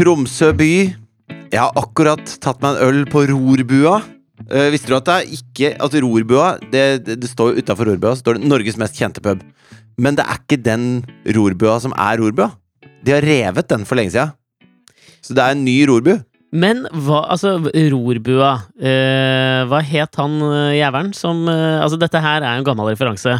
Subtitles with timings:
[0.00, 0.74] Tromsø by.
[1.52, 3.98] Jeg har akkurat tatt meg en øl på rorbua.
[4.48, 7.90] Uh, visste du at det er ikke At rorbua Det, det, det står jo utafor
[7.90, 9.42] rorbua står det Norges mest kjente pub.
[10.00, 10.86] Men det er ikke den
[11.36, 12.48] rorbua som er rorbua.
[13.04, 14.32] De har revet den for lenge siden.
[15.20, 16.14] Så det er en ny rorbu.
[16.56, 17.58] Men hva Altså,
[17.92, 22.70] rorbua uh, Hva het han eh, jævelen som uh, Altså, dette her er jo en
[22.72, 23.36] gammel referanse.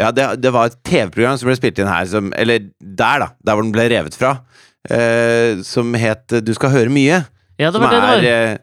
[0.00, 3.32] Ja, det, det var et TV-program som ble spilt inn her, som, eller der, da.
[3.44, 4.38] Der hvor den ble revet fra.
[4.90, 7.22] Eh, som het Du skal høre mye.
[7.58, 8.24] Ja, det som var det det var.
[8.24, 8.58] er eh,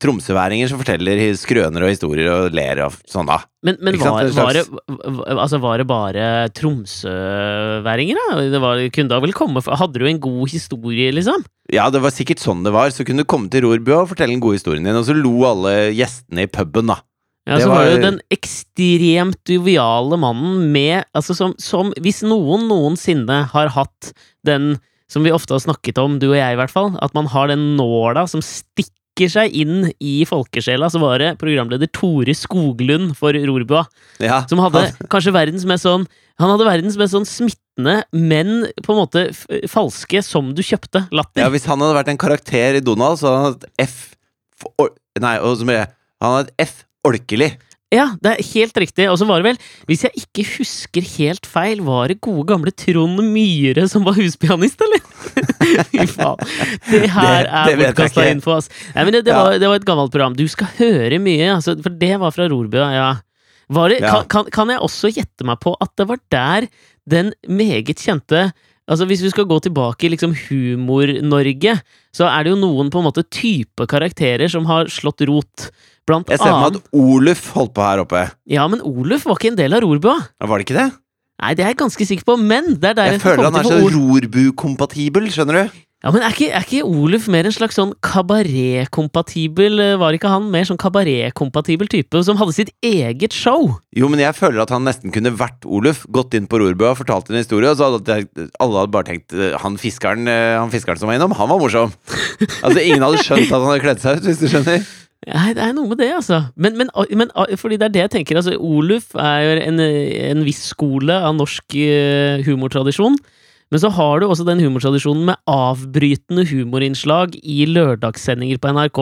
[0.00, 3.38] tromsøværinger som forteller his- skrøner og historier og ler og sånn, da.
[3.62, 4.14] Men, men Ikke sant?
[4.16, 4.80] var, Det slags- var,
[5.24, 6.24] det, altså, var det bare
[6.56, 8.40] tromsøværinger, da?
[8.52, 11.44] Det var, kunne da vel komme fra Hadde du en god historie, liksom?
[11.72, 12.90] Ja, det var sikkert sånn det var.
[12.92, 15.34] Så kunne du komme til rorbua og fortelle den gode historien din, og så lo
[15.48, 16.98] alle gjestene i puben, da.
[17.46, 22.22] Ja, Det så var var- jo den ekstremt joviale mannen med Altså, som, som Hvis
[22.24, 24.78] noen noensinne har hatt den
[25.14, 27.48] som vi ofte har snakket om, du og jeg i hvert fall, at man har
[27.52, 33.36] den nåla som stikker seg inn i folkesjela, så var det programleder Tore Skoglund for
[33.46, 33.84] Rorbua.
[34.18, 36.08] Ja, Som hadde kanskje verdens mest sånn
[36.42, 39.22] Han hadde verdens mest sånn smittende, men på en måte
[39.70, 41.44] falske, som du kjøpte, latter.
[41.44, 43.94] ja, Hvis han hadde vært en karakter i Donald, så hadde han hatt F
[44.58, 44.90] for,
[45.22, 45.84] Nei, og så mye
[46.24, 47.52] Han hadde et F orkelig.
[47.94, 49.06] Ja, det er helt riktig.
[49.10, 52.72] Og så var det vel, hvis jeg ikke husker helt feil, var det gode gamle
[52.74, 55.04] Trond Myhre som var huspianist, eller?
[55.92, 56.42] Fy faen.
[56.90, 58.68] Det her Det- er bortkasta info, ass.
[58.94, 59.44] Nei, men det, det, Ja.
[59.44, 60.34] var, det var et gammelt program.
[60.36, 63.08] Du skal høre mye, altså, for det var fra Rorbua, ja.
[63.72, 64.10] Var det, Ja.
[64.20, 66.66] kan, kan, kan jeg også gjette meg på at det var der
[67.08, 68.50] den meget kjente
[68.84, 71.78] Altså Hvis vi skal gå tilbake i liksom Humor-Norge,
[72.12, 75.70] så er det jo noen på en måte type karakterer som har slått rot.
[76.04, 78.26] Blant Jeg ser for meg at Oluf holdt på her oppe.
[78.50, 80.18] Ja, men Oluf var ikke en del av Rorbua.
[80.44, 80.90] Var det ikke det?
[81.42, 83.66] Nei, det er jeg ganske sikker på, men det er der Jeg føler han er
[83.66, 85.80] så rorbu-kompatibel, skjønner du?
[86.04, 90.28] Ja, men er ikke, er ikke Oluf mer en slags sånn kabaret-kompatibel eh, Var ikke
[90.28, 93.70] han mer sånn kabaret-kompatibel type som hadde sitt eget show?
[93.96, 96.02] Jo, men jeg føler at han nesten kunne vært Oluf.
[96.12, 98.18] Gått inn på rorbua, fortalt en historie, og så hadde
[98.60, 101.62] alle hadde bare tenkt eh, han fiskeren, eh, han fiskeren som var innom, han var
[101.62, 101.96] morsom.
[102.60, 104.84] Altså, ingen hadde skjønt at han hadde kledd seg ut, hvis du skjønner.
[105.24, 106.42] Nei, det er noe med det, altså.
[106.60, 107.30] Men, men, men
[107.60, 108.40] fordi det er det jeg tenker.
[108.40, 113.16] Altså, Oluf er en, en viss skole av norsk eh, humortradisjon.
[113.72, 119.00] Men så har du også den humortradisjonen med avbrytende humorinnslag i lørdagssendinger på NRK.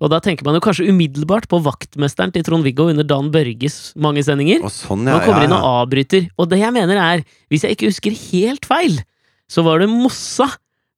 [0.00, 4.24] Og da tenker man jo kanskje umiddelbart på vaktmesteren til Trond-Viggo under Dan Børges mange
[4.26, 4.64] sendinger.
[4.64, 5.18] Og sånn, ja.
[5.18, 6.30] Han kommer inn og avbryter.
[6.40, 8.98] Og det jeg mener er, hvis jeg ikke husker helt feil,
[9.48, 10.48] så var det Mossa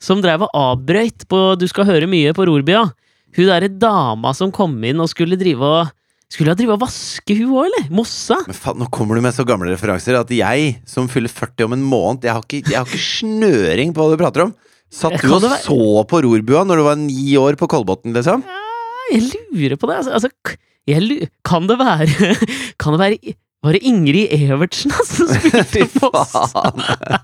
[0.01, 2.87] som drev og avbrøyt på Du skal høre mye på Rorbia.
[3.37, 5.97] Hun derre dama som kom inn og skulle drive og
[6.31, 7.87] Skulle ha drive og vaske hun òg, eller?
[7.91, 8.37] Mossa?
[8.47, 11.75] Men faen, nå kommer du med så gamle referanser at jeg, som fyller 40 om
[11.75, 14.53] en måned, jeg har ikke, jeg har ikke snøring på hva du prater om.
[14.95, 18.47] Satt du og så på rorbua når du var ni år på Kolbotn, liksom?
[18.47, 18.63] Ja,
[19.11, 19.99] Jeg lurer på det.
[20.05, 20.31] Altså, altså
[20.89, 22.35] jeg lu Kan det være
[22.81, 27.21] Kan det være Var det Ingrid Evertsen altså, som spilte Mossa?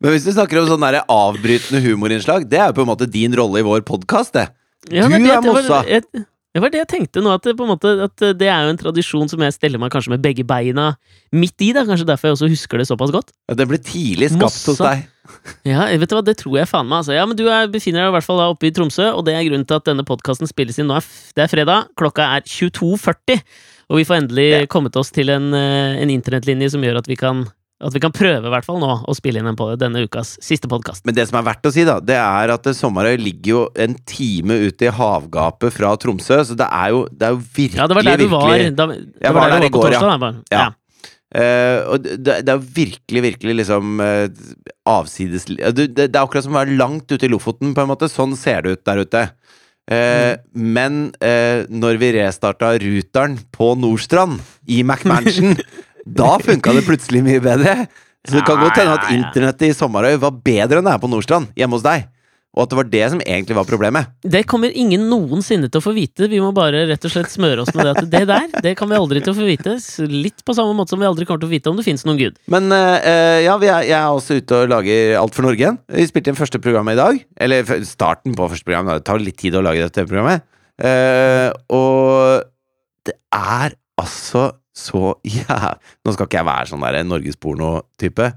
[0.00, 3.32] Men hvis du snakker om sånn avbrytende humorinnslag, det er jo på en måte din
[3.36, 4.48] rolle i vår podkast, det.
[4.88, 5.84] Ja, Du det, er Mossa.
[5.86, 8.76] jeg- Det var det jeg tenkte nå, at det, måte, at det er jo en
[8.76, 10.96] tradisjon som jeg steller meg kanskje med begge beina
[11.32, 11.70] midt i.
[11.72, 13.30] Det er kanskje derfor jeg også husker det såpass godt.
[13.48, 15.06] Ja, det ble tidlig skapt hos deg.
[15.64, 17.14] Ja, vet du hva, det tror jeg faen meg, altså.
[17.14, 19.34] Ja, men du er, befinner deg i hvert fall da oppe i Tromsø, og det
[19.36, 20.96] er grunnen til at denne podkasten spilles inn nå.
[20.96, 21.04] Er
[21.36, 23.38] det er fredag, klokka er 22.40,
[23.90, 24.66] og vi får endelig Ja.
[24.66, 27.46] kommet oss til en, eh, en internettlinje som gjør at vi kan
[27.80, 30.34] at vi kan prøve i hvert fall nå å spille inn en på denne ukas
[30.44, 31.06] siste podkast.
[31.08, 33.96] Men det som er verdt å si, da, det er at Sommerøy ligger jo en
[34.08, 37.88] time ute i havgapet fra Tromsø, så det er jo, det er jo virkelig, Ja,
[37.88, 38.52] det var der du var.
[38.82, 40.02] Da, Jeg var var der der i går, ja.
[40.02, 40.12] torsdag.
[40.12, 40.44] da, bare.
[40.52, 40.68] Ja.
[41.30, 44.24] Uh, og det, det er jo virkelig, virkelig liksom uh,
[44.90, 48.10] avsides det, det er akkurat som å være langt ute i Lofoten, på en måte.
[48.10, 49.28] Sånn ser det ut der ute.
[49.90, 54.38] Eh, Men uh, når vi restarta ruteren på Nordstrand,
[54.70, 55.56] i McMansion,
[56.06, 57.86] da funka det plutselig mye bedre.
[58.28, 59.18] Så det kan Ja, godt hende at ja, ja.
[59.24, 62.08] internettet i Sommerøy var bedre enn det er på Nordstrand, hjemme hos deg.
[62.50, 64.08] Og at det var det som egentlig var problemet.
[64.26, 66.26] Det kommer ingen noensinne til å få vite.
[66.26, 68.90] Vi må bare rett og slett smøre oss med det at det der, det kan
[68.90, 69.76] vi aldri til å få vite.
[70.10, 72.18] Litt på samme måte som vi aldri kommer til å vite om det fins noen
[72.18, 72.40] gud.
[72.50, 75.78] Men uh, ja, vi er, jeg er også ute og lager Alt for Norge igjen.
[75.94, 77.22] Vi spilte inn første programmet i dag.
[77.46, 78.90] Eller starten på første program.
[78.98, 80.42] Det tar litt tid å lage dette programmet.
[80.82, 82.42] Uh, og
[83.06, 88.32] det er altså så Ja, nå skal ikke jeg være sånn der norgesporno-type,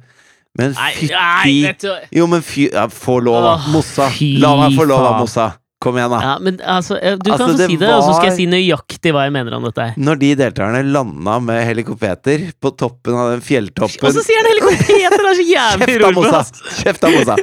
[0.59, 3.57] men fytti Jo, men fy ja, Få lov, da.
[3.74, 4.09] Mossa.
[4.41, 5.19] La meg få lov, da.
[5.21, 5.51] Mossa.
[5.83, 6.19] Kom igjen, da.
[6.24, 8.38] Ja, men altså, eh, du Altså, kan få det si det, og så skal jeg
[8.38, 9.89] si nøyaktig hva jeg mener om dette.
[10.00, 14.47] Når de deltakerne landa med helikopter på toppen av den fjelltoppen Og så sier han
[14.53, 14.94] helikopter!
[14.94, 16.53] Det er så jævlig ass.
[16.80, 17.35] Kjeft da, Mossa!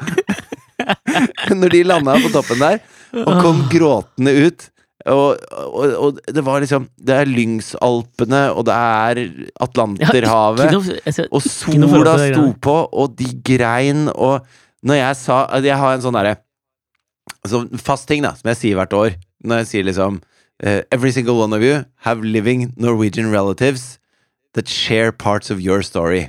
[1.60, 2.81] Når de landa på toppen der,
[3.20, 4.70] og kom gråtende ut.
[5.11, 9.21] Og, og, og det var liksom Det er Lyngsalpene, og det er
[9.65, 10.71] Atlanterhavet.
[10.75, 14.47] noe, altså, Og sola sto på, og de grein, og
[14.87, 16.37] når jeg sa Jeg har en sånn derre
[17.49, 19.15] sånn fast ting, da, som jeg sier hvert år.
[19.47, 20.19] Når jeg sier liksom
[20.62, 23.99] eh, Every single one of you have living Norwegian relatives
[24.53, 26.29] that share parts of your story.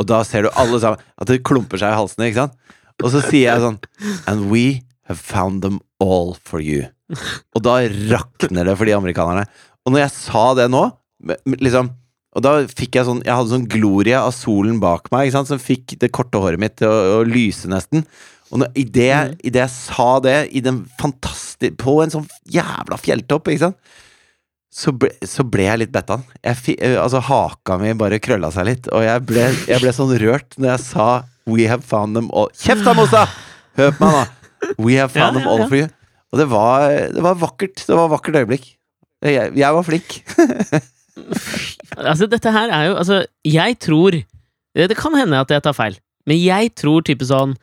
[0.00, 2.56] Og da ser du alle sammen at det klumper seg i halsene, ikke sant?
[3.04, 3.78] Og så sier jeg sånn
[4.26, 6.88] And we have found them all for you.
[7.56, 7.78] Og da
[8.12, 9.46] rakner det for de amerikanerne.
[9.86, 10.84] Og når jeg sa det nå,
[11.60, 11.94] liksom
[12.30, 15.96] og da fikk jeg sånn Jeg hadde sånn glorie av solen bak meg, som fikk
[15.98, 18.04] det korte håret mitt til å, å lyse nesten.
[18.54, 19.32] Og når, i, det, Mm.
[19.42, 20.78] i det jeg sa det, i den
[21.82, 23.76] På en sånn jævla fjelltopp, ikke sant,
[24.70, 26.22] så ble, så ble jeg litt bettan.
[26.46, 30.14] Jeg eh, altså, haka mi bare krølla seg litt, og jeg ble, jeg ble sånn
[30.22, 31.08] rørt når jeg sa
[31.50, 33.24] We have found them all Kjeft da, Mosa!
[33.74, 34.74] Hør på meg nå!
[34.78, 35.66] We have found Ja, them ja, all ja.
[35.72, 35.88] for you.
[36.30, 37.82] Og det var, det var vakkert.
[37.86, 38.68] Det var et vakkert øyeblikk.
[39.26, 40.20] Jeg, jeg var flink.
[42.00, 45.74] Altså, dette her er jo Altså, jeg tror Det det kan hende at jeg tar
[45.76, 47.56] feil, men jeg tror type sånn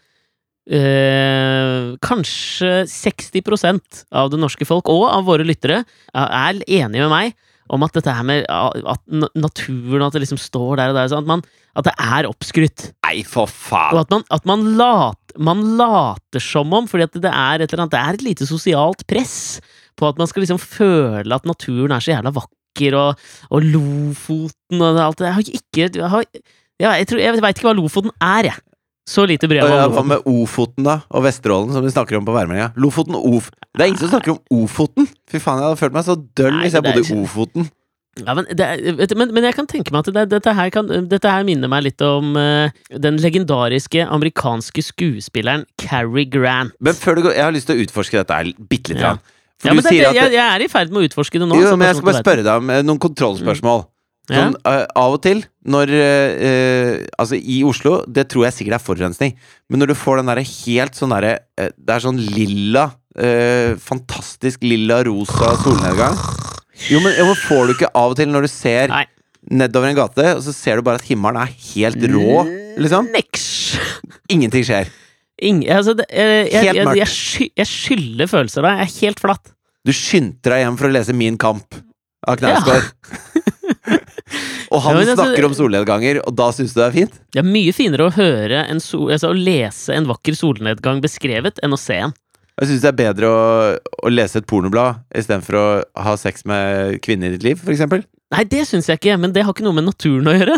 [0.69, 5.79] eh, Kanskje 60% av det norske folk, og av våre lyttere,
[6.13, 7.33] er enige med meg
[7.73, 9.01] om at dette her med at
[9.35, 11.43] naturen At det liksom står der og der, sånn, at, man,
[11.77, 12.91] at det er oppskrytt.
[13.07, 14.01] Nei, for Og faen!
[14.01, 17.85] at man, at man, lat, man later som om, fordi at det er et eller
[17.85, 19.37] annet Det er et lite sosialt press
[19.97, 24.83] på at man skal liksom føle at naturen er så jævla vakker, og, og Lofoten
[24.85, 26.25] og alt det Jeg har ikke Jeg, har,
[26.79, 28.63] jeg, jeg veit ikke hva Lofoten er, jeg.
[29.07, 29.54] Så lite om
[29.95, 30.98] Hva med Ofoten, da?
[31.15, 32.74] Og Vesterålen, som vi snakker om på Værmøya?
[32.75, 33.50] Lofoten og Of...
[33.71, 35.07] Det er ingen som snakker om Ofoten!
[35.31, 37.07] Fy faen, jeg hadde følt meg så døll Nei, hvis jeg det er bodde i
[37.07, 37.69] ikke- Ofoten.
[38.18, 40.54] Ja, men, det, er- vet du, men, men jeg kan tenke meg at det, dette,
[40.57, 46.74] her kan, dette her minner meg litt om eh, den legendariske amerikanske skuespilleren Cary Grant.
[46.81, 49.04] Men før du går Jeg har lyst til å utforske dette her bitte litt.
[49.06, 49.13] Ja.
[49.13, 49.21] grann.
[49.62, 51.45] For Ja, du det, sier at jeg, jeg er i ferd med å utforske det
[51.48, 51.56] nå.
[51.62, 52.25] Jo, så men jeg sånn skal at bare du vet.
[52.25, 53.86] spørre deg om eh, noen kontrollspørsmål.
[54.27, 54.41] Ja.
[54.41, 55.39] Sånn, eh, av og til,
[55.71, 59.38] når eh, eh, Altså, i Oslo, det tror jeg sikkert er forurensning,
[59.71, 63.77] men når du får den derre helt sånn derre eh, Det er sånn lilla eh,
[63.79, 66.19] Fantastisk lilla-rosa solnedgang.
[66.91, 69.06] Jo men, jo, men får du ikke av og til når du ser Nei.
[69.63, 72.44] nedover en gate, og så ser du bare at himmelen er helt rå,
[72.83, 73.07] liksom?
[73.15, 73.47] Niks!
[74.30, 74.91] Ingenting skjer.
[75.47, 77.00] Inge, altså, det, jeg, jeg, Helt mørkt.
[77.00, 77.09] jeg,
[77.39, 78.75] jeg, jeg skylder følelser da.
[78.81, 79.51] Jeg er helt flatt.
[79.88, 81.77] Du skyndte deg hjem for å lese Min kamp
[82.27, 82.91] av Knausgård.
[84.77, 87.19] og han Ja, altså- snakker om solnedganger, og da syns du det er fint?
[87.33, 91.57] Det er mye finere å høre en sol, altså, å lese en vakker solnedgang beskrevet
[91.65, 92.13] enn å se en.
[92.57, 93.41] Jeg syns det er bedre å,
[94.06, 95.65] å lese et pornoblad istedenfor å
[96.01, 98.06] ha sex med kvinner i ditt liv, f.eks.
[98.33, 100.57] Nei, det syns jeg ikke, men det har ikke noe med naturen å gjøre.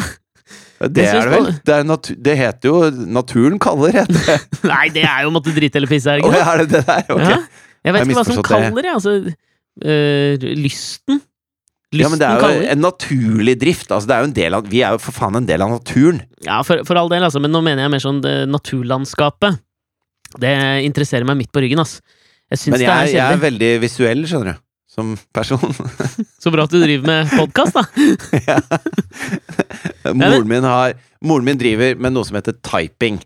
[0.80, 1.50] Det er det vel?
[1.68, 4.38] Det, er det heter jo 'Naturen kaller', heter det.
[4.72, 6.40] Nei, det er jo måtte drite eller pisse, er det ikke?
[6.40, 7.04] ikke ja, er det det der?
[7.10, 7.34] Okay.
[7.36, 7.66] Ja.
[7.84, 8.94] Jeg vet Jeg ikke hva som kaller det.
[8.96, 9.34] Altså,
[9.84, 11.22] øh, lysten.
[11.90, 13.90] Lysten Ja, men det er jo en naturlig drift.
[13.90, 16.22] Altså, det er en del av, vi er jo for faen en del av naturen.
[16.46, 19.58] Ja, for, for all del, altså, men nå mener jeg mer sånn det, naturlandskapet.
[20.38, 20.54] Det
[20.86, 21.98] interesserer meg midt på ryggen, ass.
[22.50, 24.62] Jeg syns Men det er jeg, jeg er veldig visuell, skjønner du.
[24.90, 25.74] Som person.
[26.42, 27.84] Så bra at du driver med podkast, da.
[30.18, 33.20] moren, min har, moren min driver med noe som heter typing.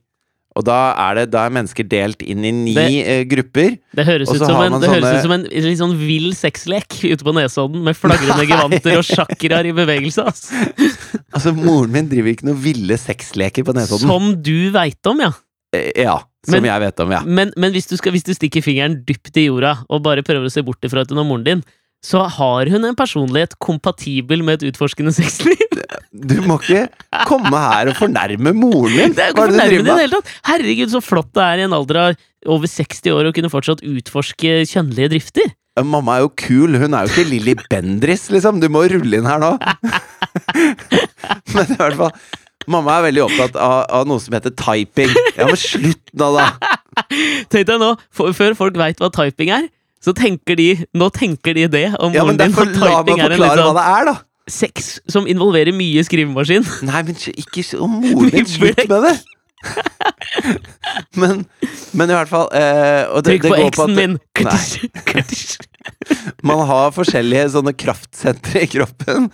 [0.55, 0.77] Og da
[1.09, 3.77] er, det, da er mennesker delt inn i ni Det- eh, grupper.
[3.97, 6.99] Det høres, ut som, en, det høres sånne- ut som en litt sånn vill sexlek
[7.09, 10.51] ute på Nesodden, med flagrende gevanter og sjakraer i bevegelse, ass.
[11.33, 14.05] Altså, moren min driver ikke noe ville sexleker på Nesodden.
[14.05, 15.31] Som du veit om, ja.
[15.73, 16.19] Eh, Ja.
[16.45, 17.21] Som Men- jeg vet om, ja.
[17.23, 20.49] Men, men hvis, du skal, hvis du stikker fingeren dypt i jorda og bare prøver
[20.49, 21.61] å se bort ifra at hun er moren din,
[22.03, 25.61] så har hun en personlighet kompatibel med et utforskende sexliv.
[26.11, 26.85] Du må ikke
[27.29, 29.15] komme her og fornærme moren min!
[29.15, 30.35] Det er ikke fornærme i det hele tatt!
[30.49, 32.21] Herregud, så flott det er i en alder av
[32.53, 35.53] over 60 år å kunne fortsatt utforske kjønnlige drifter.
[35.79, 38.59] Mamma er jo kul, hun er jo ikke Lilly Bendriss, liksom.
[38.61, 39.55] Du må rulle inn her nå.
[41.55, 42.13] Men i hvert fall
[42.69, 45.11] Mamma er veldig opptatt av, av noe som heter typing.
[45.35, 46.45] Ja, men slutt nå, da!
[47.51, 49.65] Tenk deg nå, før folk veit hva typing er,
[50.03, 50.67] så tenker de
[50.99, 52.51] Nå tenker de det om Ja, men din.
[52.51, 54.15] derfor La meg er forklare litt hva det er, da!
[54.51, 56.65] sex som involverer mye skrivemaskin.
[56.89, 59.15] Nei, men ikke så Moren din, slutt med det!
[61.15, 61.45] Men,
[61.95, 64.17] men i hvert fall eh, og det, Trykk på eksen at min!
[66.47, 69.29] Man har forskjellige sånne kraftsentre i kroppen.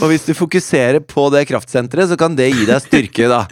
[0.00, 3.44] Og, hvis du fokuserer på det kraftsenteret, så kan det gi deg styrke, da.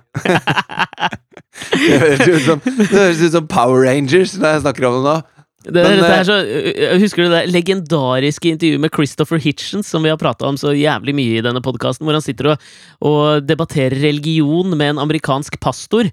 [1.54, 5.04] Det høres ut som, det høres ut som Power Rangers når jeg snakker om det
[5.06, 5.16] nå.
[5.64, 6.36] Det, Men, eh, er så,
[7.00, 11.14] husker du det legendariske intervjuet med Christopher Hitchens, som vi har prata om så jævlig
[11.16, 12.66] mye i denne podkasten, hvor han sitter og,
[13.00, 16.10] og debatterer religion med en amerikansk pastor.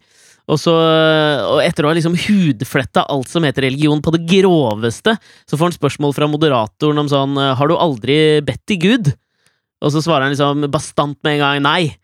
[0.47, 5.17] Og, så, og etter å ha liksom hudfletta alt som heter religion på det groveste,
[5.47, 9.11] så får han spørsmål fra moderatoren om sånn Har du aldri bedt til Gud?
[9.81, 11.95] Og så svarer han liksom bastant med en gang nei.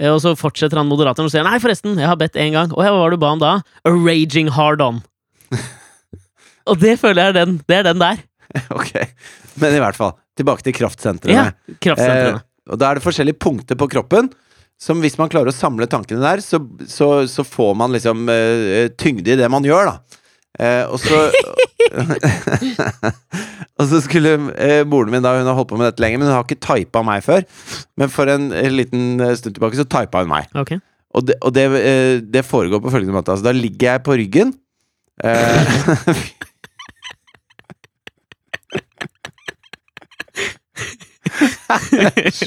[0.00, 2.70] Eh, Og så fortsetter han moderatoren og sier nei, forresten, jeg har bedt én gang.
[2.74, 3.52] Og hva var det du ba om da?
[3.86, 5.02] A raging hard on.
[6.70, 7.58] og det føler jeg er den.
[7.66, 8.24] Det er den der.
[8.72, 8.92] Ok,
[9.60, 11.34] Men i hvert fall, tilbake til kraftsentrene.
[11.34, 12.38] Ja, kraftsentrene.
[12.38, 14.30] Eh, og da er det forskjellige punkter på kroppen.
[14.80, 16.58] Som hvis man klarer å samle tankene der, så,
[16.90, 20.20] så, så får man liksom eh, tyngde i det man gjør, da.
[20.56, 21.18] Eh, og så
[23.76, 26.28] Og så skulle eh, moren min da Hun har holdt på med dette lenge, men
[26.30, 27.44] hun har ikke typa meg før.
[28.00, 30.48] Men for en, eh, liten eh, stund tilbake så typa hun meg.
[30.56, 30.72] Ok.
[31.16, 33.32] Og det, og det, eh, det foregår på følgende måte.
[33.36, 34.54] Altså, da ligger jeg på ryggen.
[35.24, 36.24] Eh,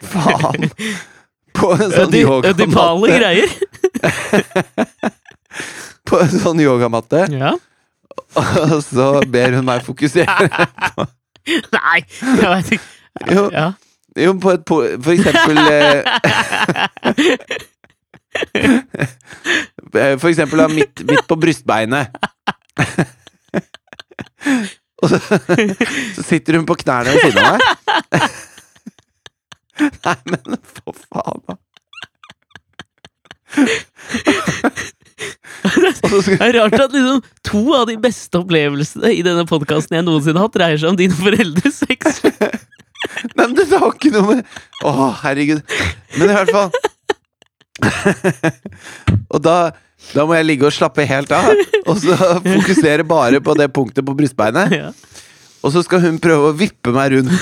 [0.00, 0.70] Faen!
[1.56, 3.48] På en sånn Ødi- Ødipale greier.
[6.08, 7.26] På en sånn yogamatte.
[7.32, 7.54] Ja.
[8.36, 10.48] Og så ber hun meg fokusere
[11.74, 12.88] Nei, jeg veit ikke.
[13.32, 13.44] Jo.
[13.54, 13.70] Ja.
[14.18, 16.02] Jo, på et po For eksempel eh,
[20.20, 22.06] For eksempel midt, midt på brystbeinet.
[25.02, 25.18] Og så,
[26.14, 27.62] så sitter hun på knærne ved siden av meg.
[29.80, 31.54] Nei, men for faen, da.
[36.26, 40.40] Det er rart at liksom to av de beste opplevelsene i denne podkasten jeg noensinne
[40.40, 42.22] har hatt, dreier seg om dine foreldres sex.
[43.36, 44.40] Nei, men det har ikke noe med
[44.86, 44.90] Å,
[45.22, 45.62] herregud.
[46.18, 46.70] Men i hvert fall
[49.32, 49.54] Og da,
[50.12, 51.48] da må jeg ligge og slappe helt av,
[51.86, 54.74] og så fokusere bare på det punktet på brystbeinet.
[54.76, 54.90] Ja.
[55.64, 57.32] Og så skal hun prøve å vippe meg rundt.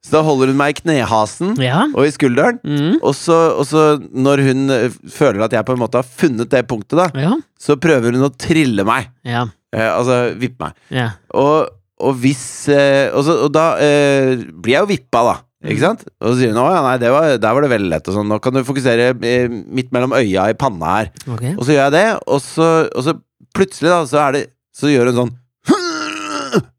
[0.00, 1.82] Så da holder hun meg i knehasen ja.
[1.92, 2.60] og i skulderen.
[2.64, 3.00] Mm.
[3.04, 6.48] Og så, og så når hun eh, føler at jeg på en måte har funnet
[6.52, 7.34] det punktet, da, Ja.
[7.60, 9.10] så prøver hun å trille meg.
[9.28, 9.44] Ja.
[9.76, 10.80] Eh, altså vippe meg.
[10.94, 11.10] Ja.
[11.36, 11.68] Og,
[12.00, 12.42] og hvis
[12.72, 15.36] eh, og, så, og da eh, blir jeg jo vippa, da.
[15.68, 16.06] Ikke sant?
[16.24, 18.06] Og så sier hun å ja, nei, var, der var det veldig lett.
[18.08, 21.10] Og sånn, nå kan du fokusere eh, midt mellom øya i panna her.
[21.26, 21.52] Okay.
[21.58, 23.16] Og så gjør jeg det, og så, og så
[23.56, 25.32] plutselig, da, så det Så gjør hun sånn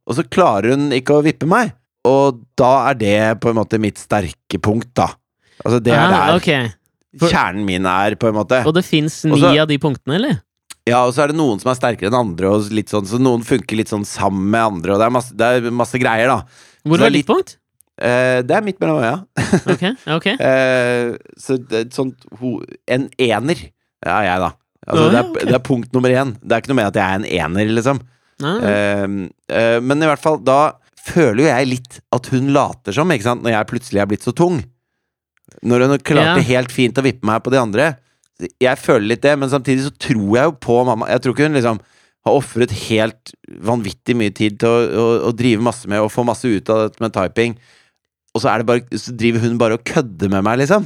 [0.09, 1.75] Og så klarer hun ikke å vippe meg.
[2.07, 5.09] Og da er det på en måte mitt sterke punkt, da.
[5.61, 6.71] Altså, det er Ah, der okay.
[7.19, 8.61] For- kjernen min er, på en måte.
[8.65, 10.39] Og det fins ni Også, av de punktene, eller?
[10.87, 13.19] Ja, og så er det noen som er sterkere enn andre, og litt sånn, så
[13.21, 16.31] noen funker litt sånn sammen med andre, og det er masse, det er masse greier,
[16.31, 16.39] da.
[16.87, 17.57] Hvor var ditt punkt?
[18.01, 19.19] Uh, det er midt mellom øya.
[19.75, 19.83] Ok,
[20.15, 20.27] ok.
[20.41, 22.55] uh, så det et sånt ho
[22.89, 23.59] En ener
[24.01, 24.49] er jeg, da.
[24.87, 25.43] Altså, Å, det, er, ok.
[25.51, 26.31] det er punkt nummer én.
[26.41, 28.01] Det er ikke noe med at jeg er en ener, liksom.
[28.41, 28.57] Ah,
[29.51, 30.71] Uh, men i hvert fall, da
[31.07, 34.25] føler jo jeg litt at hun later som, ikke sant, når jeg plutselig er blitt
[34.27, 34.61] så tung.
[35.67, 36.47] Når hun klarte Ja.
[36.47, 37.89] helt fint å vippe meg på de andre.
[38.61, 41.09] Jeg føler litt det, men samtidig så tror jeg jo på mamma.
[41.11, 41.81] Jeg tror ikke hun liksom
[42.25, 43.31] har ofret helt
[43.65, 46.83] vanvittig mye tid til å, å, å drive masse med og få masse ut av
[46.87, 47.55] dette med typing.
[48.35, 50.85] Og så, er det bare, så driver hun bare og kødder med meg, liksom.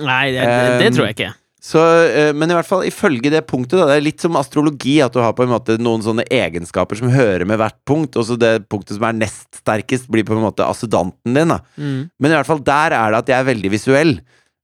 [0.00, 1.32] Nei, det, det, det Um, tror jeg ikke.
[1.60, 4.96] Så, eh, men i hvert fall ifølge det punktet, da, det er litt som astrologi,
[5.04, 8.24] at du har på en måte noen sånne egenskaper som hører med hvert punkt, og
[8.24, 11.52] så det punktet som er nest sterkest, blir på en måte assedanten din.
[11.52, 12.08] da Mm.
[12.18, 14.20] Men i hvert fall der er det at jeg er veldig visuell.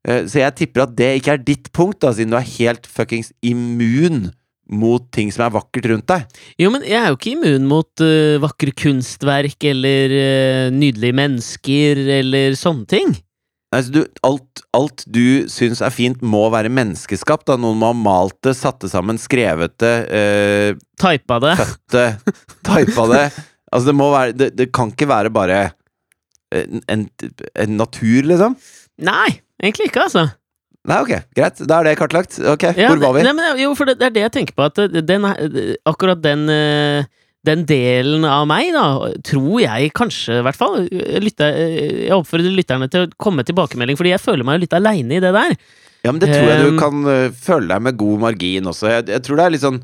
[0.09, 2.87] Eh, Så jeg tipper at det ikke er ditt punkt, da siden du er helt
[2.87, 4.33] fuckings immun
[4.67, 6.25] mot ting som er vakkert rundt deg.
[6.59, 12.00] Jo, men jeg er jo ikke immun mot uh, vakre kunstverk eller uh, nydelige mennesker
[12.19, 13.15] eller sånne ting.
[13.75, 17.49] Altså, du, alt, alt du syns er fint, må være menneskeskapt.
[17.50, 17.56] Da.
[17.61, 21.56] Noen må ha malt det, satt det sammen, skrevet det, eh, Typa det.
[21.58, 22.06] født det,
[22.64, 23.25] typa det.
[23.75, 25.58] Altså, det må være Det, det kan ikke være bare
[26.54, 27.02] en, en,
[27.58, 28.54] en natur, liksom.
[29.02, 30.28] Nei, egentlig ikke, altså.
[30.87, 31.58] Nei, ok, greit.
[31.66, 32.38] Da er det kartlagt.
[32.46, 33.25] Ok, Ja, Hvor var vi?
[33.26, 34.78] Nei, men, jo, for det, det er det jeg tenker på, at
[35.11, 35.26] den,
[35.90, 37.08] akkurat den eh,
[37.47, 40.87] den delen av meg, da, tror jeg kanskje, i hvert fall
[41.23, 45.19] lytter, Jeg oppfordrer lytterne til å komme med tilbakemelding, fordi jeg føler meg litt aleine
[45.19, 45.57] i det der.
[46.07, 48.91] Ja, men det tror jeg du kan øh, føle deg med god margin også.
[48.93, 49.81] Jeg, jeg tror det er litt sånn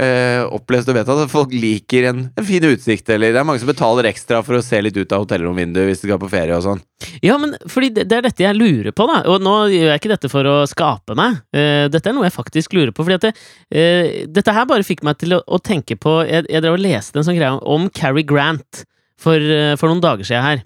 [0.00, 3.62] øh, opplest og vedtatt at folk liker en, en fin utsikt, eller det er mange
[3.62, 6.56] som betaler ekstra for å se litt ut av hotellromvinduet hvis de skal på ferie
[6.56, 6.82] og sånn.
[7.24, 9.20] Ja, men fordi det, det er dette jeg lurer på, da.
[9.32, 11.40] Og nå gjør jeg ikke dette for å skape meg.
[11.56, 13.04] Eh, dette er noe jeg faktisk lurer på.
[13.06, 13.34] Fordi det,
[13.72, 16.82] eh, dette her bare fikk meg til å, å tenke på Jeg, jeg drev og
[16.84, 18.84] leste en sånn greie om Cary Grant
[19.20, 20.64] for, eh, for noen dager siden her.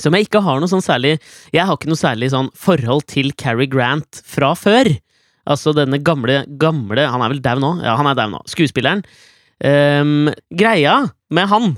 [0.00, 1.20] Som jeg ikke har noe sånn særlig
[1.54, 4.90] Jeg har ikke noe særlig sånn forhold til Cary Grant fra før.
[5.50, 7.72] Altså denne gamle, gamle Han er vel dau nå?
[7.84, 8.42] Ja, han er dau nå.
[8.50, 9.04] Skuespilleren.
[9.64, 11.74] Um, greia med han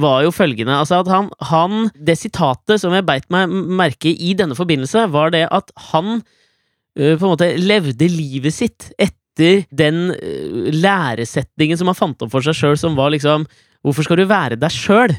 [0.00, 4.32] var jo følgende altså at han, han Det sitatet som jeg beit meg merke i
[4.38, 10.14] denne forbindelse, var det at han uh, på en måte levde livet sitt etter den
[10.14, 13.48] uh, læresetningen som han fant opp for seg sjøl, som var liksom
[13.80, 15.14] Hvorfor skal du være deg sjøl?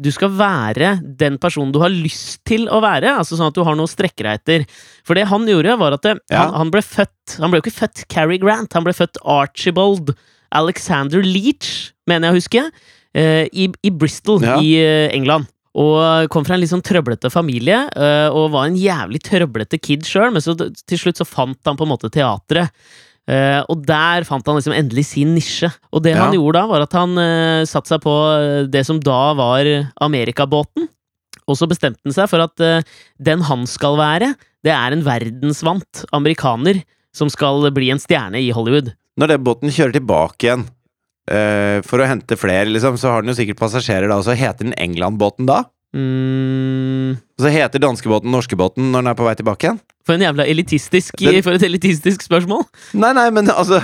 [0.00, 3.62] Du skal være den personen du har lyst til å være, altså sånn at du
[3.62, 4.64] har noe å strekke deg etter.
[5.06, 6.44] For det han gjorde, var at det, Ja.
[6.48, 10.10] han, han ble født Han ble jo ikke født Cary Grant, han ble født Archibald
[10.54, 12.64] Alexander Leach, mener jeg å huske,
[13.14, 14.58] eh, i, i Bristol Ja.
[14.60, 15.46] i eh, England.
[15.74, 20.04] Og kom fra en litt sånn trøblete familie, eh, og var en jævlig trøblete kid
[20.06, 22.70] sjøl, men så til slutt så fant han på en måte teatret.
[23.24, 25.70] Eh, og der fant han liksom endelig sin nisje.
[25.92, 26.26] Og det Ja.
[26.26, 29.64] han gjorde da, var at han uh, satte seg på eh, det som da var
[30.04, 30.88] Amerikabåten.
[31.48, 32.82] Og så bestemte han seg for at uh,
[33.20, 36.82] den han skal være, det er en verdensvant amerikaner
[37.14, 38.92] som skal bli en stjerne i Hollywood.
[39.20, 40.64] Når den båten kjører tilbake igjen
[41.30, 44.36] uh, for å hente flere, liksom, så har den jo sikkert passasjerer da, og så
[44.36, 45.62] heter den England-båten da?
[45.94, 49.80] Mm, Og så heter danskebåten norskebåten når den er på vei tilbake igjen?
[50.04, 52.64] For elitistisk Den- For et elitistisk spørsmål!
[52.94, 53.82] Nei, nei, men altså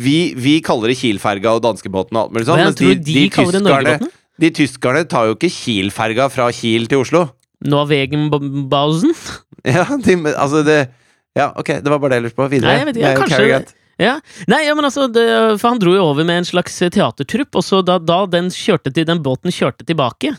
[0.00, 3.28] Vi, vi kaller det Kiel-ferga og danskebåten og alt mulig sånt, men, jeg de, de,
[3.30, 7.26] tyskerne, de tyskerne tar jo ikke Kiel-ferga fra Kiel til Oslo.
[7.64, 9.14] Norwegenbausen.
[9.64, 10.90] Ja, de, altså det
[11.34, 12.46] Ja, ok, det var bare det jeg lurte på.
[12.52, 12.68] Videre.
[12.68, 14.12] Nei, jeg vet ikke, jeg, kanskje- Ja.
[14.50, 15.22] Nei, ja, men altså, det,
[15.60, 18.92] for han dro jo over med en slags teatertrupp, og så da, da den, kjørte
[18.92, 20.34] til, den båten kjørte tilbake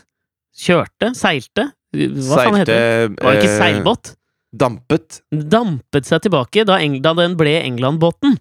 [0.56, 1.10] Kjørte?
[1.18, 1.66] Seilte?
[1.92, 3.18] Hva faen heter det?
[3.20, 4.12] Var det ikke eh, seilbåt?
[4.58, 5.20] Dampet.
[5.30, 8.36] Dampet seg tilbake da, da den ble England-båten.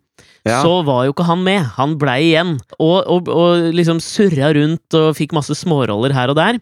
[0.45, 0.61] Ja.
[0.61, 1.65] Så var jo ikke han med.
[1.79, 2.55] Han blei igjen.
[2.77, 6.61] Og, og, og liksom surra rundt og fikk masse småroller her og der.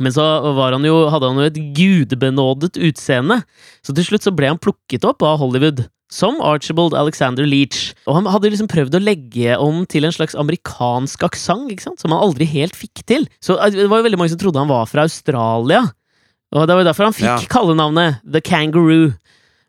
[0.00, 0.24] Men så
[0.56, 3.42] var han jo, hadde han jo et gudebenådet utseende,
[3.84, 5.84] så til slutt så ble han plukket opp av Hollywood.
[6.12, 7.94] Som Archibald Alexander Leach.
[8.04, 12.20] Og han hadde liksom prøvd å legge om til en slags amerikansk aksent, som han
[12.20, 13.24] aldri helt fikk til.
[13.40, 15.86] Så eh, det var jo veldig mange som trodde han var fra Australia.
[16.52, 17.38] Og det var jo derfor han fikk Ja.
[17.48, 19.12] kallenavnet The Kangaroo.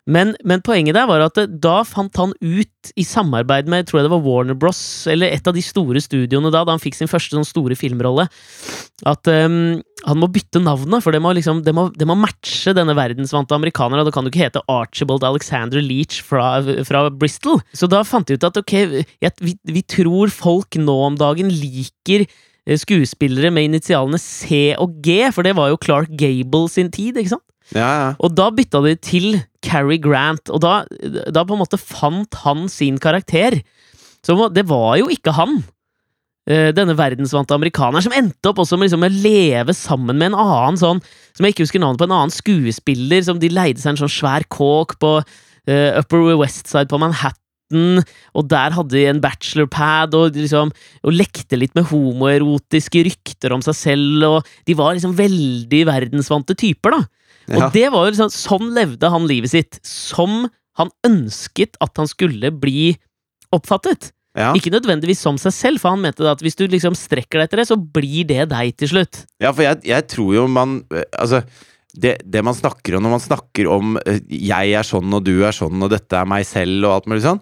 [0.06, 4.04] Men, men poenget der var at da fant han ut, i samarbeid med tror jeg
[4.04, 7.08] det var Warner Bros, eller et av de store studioene da, da han fikk sin
[7.08, 8.26] første sånn store filmrolle,
[9.08, 12.76] at um, han må bytte navnet, for det må, liksom, det må, det må matche
[12.76, 14.04] denne verdensvante amerikaneren.
[14.04, 17.62] Da kan du ikke hete Archibald Alexander Leach fra, fra Bristol.
[17.72, 18.74] Så da fant de ut at ok,
[19.24, 22.28] jeg, vi, vi tror folk nå om dagen liker
[22.80, 27.34] skuespillere med initialene C og G, for det var jo Clark Gable sin tid, ikke
[27.34, 27.44] sant?
[27.74, 28.08] Ja, ja.
[28.20, 30.82] Og da bytta de til Cary Grant, og da,
[31.32, 33.58] da på en måte fant han sin karakter.
[34.24, 35.62] Så det var jo ikke han.
[36.48, 40.40] eh, Denne verdensvante amerikaneren som endte opp også med liksom å leve sammen med en
[40.40, 41.00] annen sånn
[41.36, 44.12] Som jeg ikke husker navnet på, en annen skuespiller som de leide seg en sånn
[44.12, 47.40] svær kåk på uh, Upper West Side på Manhattan.
[48.34, 50.72] Og der hadde de en bachelorpad og, liksom,
[51.04, 54.26] og lekte litt med homoerotiske rykter om seg selv.
[54.28, 57.02] Og de var liksom veldig verdensvante typer, da.
[57.44, 57.58] Ja.
[57.58, 59.80] Og det var jo liksom, sånn levde han livet sitt.
[59.84, 60.46] Som
[60.80, 62.94] han ønsket at han skulle bli
[63.54, 64.10] oppfattet.
[64.34, 64.50] ja.
[64.56, 67.62] Ikke nødvendigvis som seg selv, for han mente at hvis du liksom strekker deg etter
[67.62, 69.22] det, så blir det deg til slutt.
[69.38, 71.44] Ja, for jeg, jeg tror jo man eh, Altså,
[71.94, 75.36] det, det man snakker om når man snakker om eh, 'jeg er sånn, og du
[75.46, 77.38] er sånn, og dette er meg selv', og alt mulig sånn,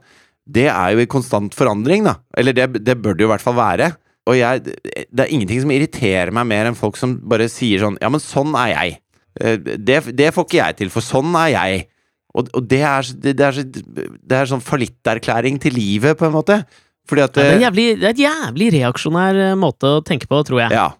[0.49, 2.17] det er jo i konstant forandring, da.
[2.37, 3.93] Eller det, det bør det jo i hvert fall være.
[4.31, 7.97] Og jeg, det er ingenting som irriterer meg mer enn folk som bare sier sånn
[8.01, 8.99] 'ja, men sånn er jeg'.
[9.41, 11.87] Eh, Det, det får ikke jeg til, for sånn er jeg.
[12.35, 16.65] Og, og det, er, det, er det er sånn fallitterklæring til livet, på en måte.
[17.09, 20.05] Fordi at Ja, det, er eh, jævlig, det er et jævlig reaksjonær eh, måte å
[20.07, 20.71] tenke på, tror jeg.
[20.79, 20.93] Ja.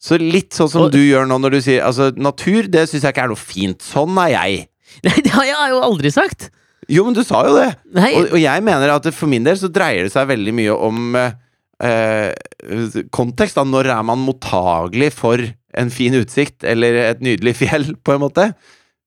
[0.00, 3.02] Så litt sånn som Og- du gjør nå når du sier Altså, natur, det syns
[3.02, 3.78] jeg ikke er noe fint.
[3.80, 4.68] Sånn er jeg.
[5.04, 6.50] Nei, det har jeg jo aldri sagt!
[6.92, 7.70] Jo, men du sa jo det!
[7.94, 11.18] Og, og jeg mener at for min del så dreier det seg veldig mye om
[11.18, 11.36] eh,
[11.82, 13.58] eh, kontekst.
[13.58, 13.66] Da.
[13.66, 15.42] Når er man mottagelig for
[15.76, 18.50] en fin utsikt eller et nydelig fjell, på en måte?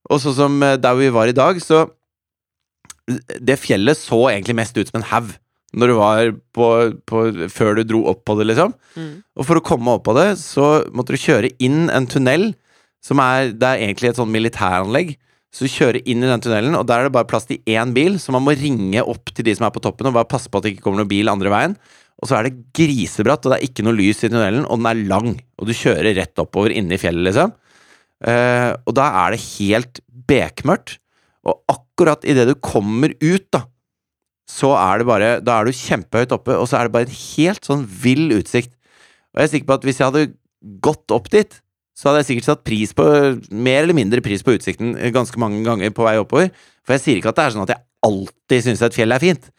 [0.10, 1.88] Og sånn som eh, der vi var i dag, så
[3.42, 5.32] Det fjellet så egentlig mest ut som en haug
[5.78, 6.68] når du var på,
[7.06, 8.74] på Før du dro opp på det, liksom.
[8.98, 9.22] Mm.
[9.38, 12.52] Og for å komme opp på det, så måtte du kjøre inn en tunnel
[13.06, 15.14] som er Det er egentlig et sånn militæranlegg.
[15.50, 17.94] Så du kjører inn i den tunnelen, og der er det bare plass til én
[17.96, 20.52] bil, så man må ringe opp til de som er på toppen, og bare passe
[20.52, 21.74] på at det ikke kommer noen bil andre veien.
[22.20, 24.90] Og så er det grisebratt, og det er ikke noe lys i tunnelen, og den
[24.92, 25.34] er lang.
[25.58, 27.56] Og du kjører rett oppover inne i fjellet, liksom.
[28.20, 30.98] Uh, og da er det helt bekmørkt.
[31.48, 33.64] Og akkurat idet du kommer ut, da,
[34.50, 37.16] så er det bare Da er du kjempehøyt oppe, og så er det bare en
[37.16, 38.74] helt sånn vill utsikt.
[39.32, 40.32] Og jeg er sikker på at hvis jeg hadde
[40.84, 41.60] gått opp dit,
[42.00, 43.06] så hadde jeg sikkert satt pris på
[43.52, 46.52] mer eller mindre pris på utsikten ganske mange ganger på vei oppover.
[46.88, 49.20] For jeg sier ikke at det er sånn at jeg alltid synes et fjell er
[49.24, 49.50] fint.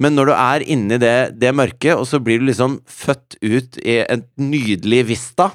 [0.00, 3.76] Men når du er inni det, det mørket, og så blir du liksom født ut
[3.84, 5.50] i et nydelig vista,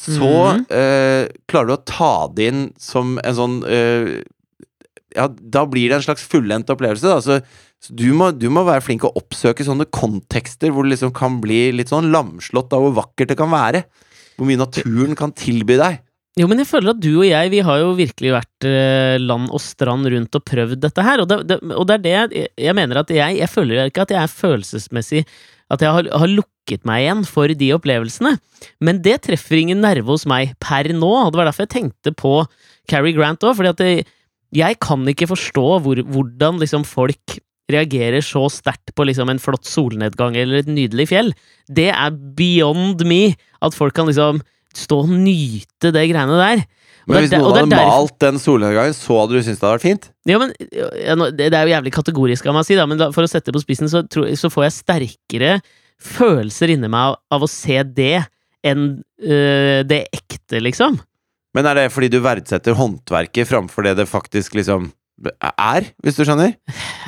[0.00, 0.24] så
[0.56, 0.64] Mhm.
[0.72, 4.22] øh, klarer du å ta det inn som en sånn øh,
[5.16, 7.18] Ja, da blir det en slags fullendt opplevelse, da.
[7.20, 7.40] Så,
[7.82, 11.40] så du, må, du må være flink å oppsøke sånne kontekster hvor du liksom kan
[11.42, 13.82] bli litt sånn lamslått av hvor vakkert det kan være.
[14.40, 16.00] Hvor mye naturen kan tilby deg.
[16.38, 19.50] Jo, men jeg føler at du og jeg, vi har jo virkelig vært eh, land
[19.50, 22.74] og strand rundt og prøvd dette her, og det, det, og det er det jeg,
[22.78, 25.24] mener at jeg Jeg føler ikke at jeg er følelsesmessig
[25.74, 28.36] At jeg har, har lukket meg igjen for de opplevelsene.
[28.80, 32.14] Men det treffer ingen nerve hos meg per nå, og det var derfor jeg tenkte
[32.14, 32.32] på
[32.90, 33.92] Cary Grant òg, fordi at det,
[34.54, 37.38] jeg kan ikke forstå hvor, hvordan liksom folk
[37.74, 41.32] reagerer så sterkt på liksom en flott solnedgang eller et nydelig fjell.
[41.70, 44.42] Det er beyond me at folk kan liksom
[44.76, 46.62] stå og nyte det greiene der.
[47.08, 49.78] Og Men hvis der- noen hadde malt den solnedgangen, så hadde du syntes det hadde
[49.78, 50.10] vært fint?
[50.30, 53.00] Ja, men ja, det, det er jo jævlig kategorisk av meg å si, da, men
[53.00, 55.52] da, for å sette det på spissen, så, så får jeg sterkere
[56.00, 58.20] følelser inni meg av, av å se det
[58.66, 61.00] enn øh, det ekte, liksom.
[61.56, 64.92] Men er det fordi du verdsetter håndverket framfor det det faktisk liksom
[65.28, 66.56] er, hvis du skjønner?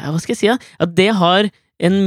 [0.03, 0.59] Hva skal jeg si, da?
[0.83, 1.51] At det har
[1.83, 2.01] en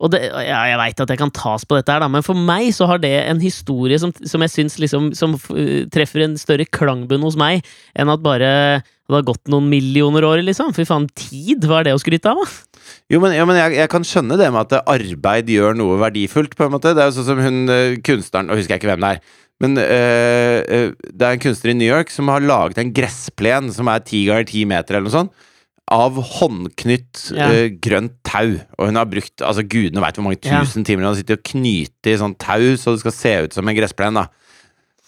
[0.00, 2.32] og det, ja, jeg veit at jeg kan tas på dette, her da, men for
[2.32, 6.38] meg så har det en historie som, som jeg syns liksom, som øh, treffer en
[6.40, 8.48] større klangbunn hos meg, enn at bare
[8.80, 10.70] det har gått noen millioner år, liksom.
[10.72, 12.86] Fy faen, tid, hva er det å skryte av, da?
[13.12, 16.54] Jo, men, ja, men jeg, jeg kan skjønne det med at arbeid gjør noe verdifullt,
[16.56, 16.94] på en måte.
[16.94, 19.36] Det er jo sånn som hun eh, kunstneren Nå husker jeg ikke hvem det er.
[19.60, 23.90] Men eh, det er en kunstner i New York som har laget en gressplen som
[23.92, 25.46] er ti ganger ti meter, eller noe sånt.
[25.90, 27.48] Av håndknytt Ja.
[27.50, 28.54] øh, grønt tau.
[28.78, 30.60] Og hun har brukt Altså, gudene veit hvor mange Ja.
[30.62, 33.52] tusen timer hun har sittet og knyttet i sånn tau så det skal se ut
[33.58, 34.28] som en gressplen, da.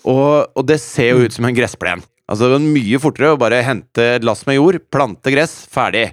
[0.04, 2.02] Og, og det ser jo ut som en gressplen.
[2.28, 6.12] Altså, det er mye fortere å bare hente et lass med jord, plante gress, ferdig.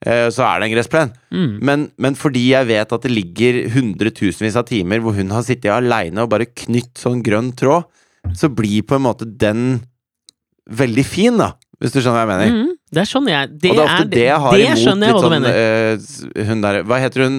[0.00, 1.12] Eh, så er det en gressplen.
[1.28, 1.52] Mm.
[1.66, 5.72] Men, men fordi jeg vet at det ligger hundretusenvis av timer hvor hun har sittet
[5.74, 7.88] aleine og bare knytt sånn grønn tråd,
[8.36, 9.80] så blir på en måte den
[10.70, 11.54] veldig fin, da.
[11.80, 12.56] Hvis du skjønner hva jeg mener.
[12.56, 14.68] Mm, det er sånn jeg Det, og det er ofte det jeg har det imot
[14.68, 17.38] jeg litt sånn eh, Hun der Hva heter hun?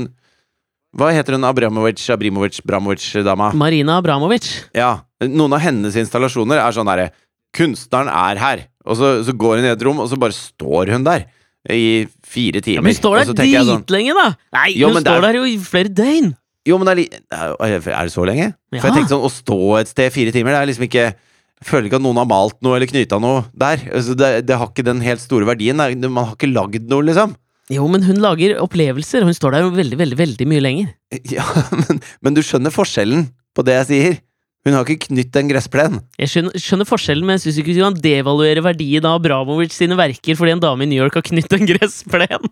[0.97, 3.51] Hva heter hun Abramovic, Abrimovic, Bramovic-dama?
[3.55, 4.49] Marina Abramovic.
[4.75, 4.95] Ja.
[5.23, 7.11] Noen av hennes installasjoner er sånn derre
[7.55, 8.65] Kunstneren er her.
[8.87, 11.25] Og så, så går hun i et rom, og så bare står hun der.
[11.69, 12.79] I fire timer.
[12.79, 14.57] Ja, men hun står der dritlenge, jeg sånn, da!
[14.57, 16.31] Nei, Jo, hun står er- der jo i flere døgn!
[16.65, 18.47] Jo, men det er, er det så lenge?
[18.71, 18.79] Ja.
[18.81, 21.05] For jeg tenkte sånn, Å stå et sted fire timer, det er liksom ikke
[21.61, 23.77] Jeg føler ikke at noen har malt noe eller knyta noe der.
[23.93, 25.77] Altså, det, det har ikke den helt store verdien.
[25.81, 27.35] Er- Man har ikke lagd noe, liksom.
[27.69, 30.89] Jo, men hun lager opplevelser, hun står der jo veldig, veldig, veldig mye lenger.
[31.37, 34.17] Ja, men, men du skjønner forskjellen på det jeg sier.
[34.61, 35.95] Hun har ikke knytt en gressplen.
[36.21, 39.97] Jeg skjønner, skjønner forskjellen, men jeg syns ikke du kan devaluere verdien av Abramovic sine
[39.97, 42.51] verker fordi en dame i New York har knytt en gressplen.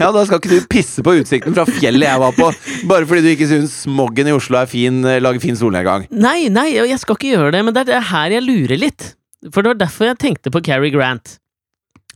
[0.00, 2.46] Ja, da skal ikke du pisse på utsikten fra fjellet jeg var på,
[2.88, 6.06] bare fordi du ikke syns smoggen i Oslo er fin, eh, lager fin solnedgang.
[6.14, 9.10] Nei, nei, jeg skal ikke gjøre det, men det er her jeg lurer litt.
[9.52, 11.36] For det var derfor jeg tenkte på Cary Grant.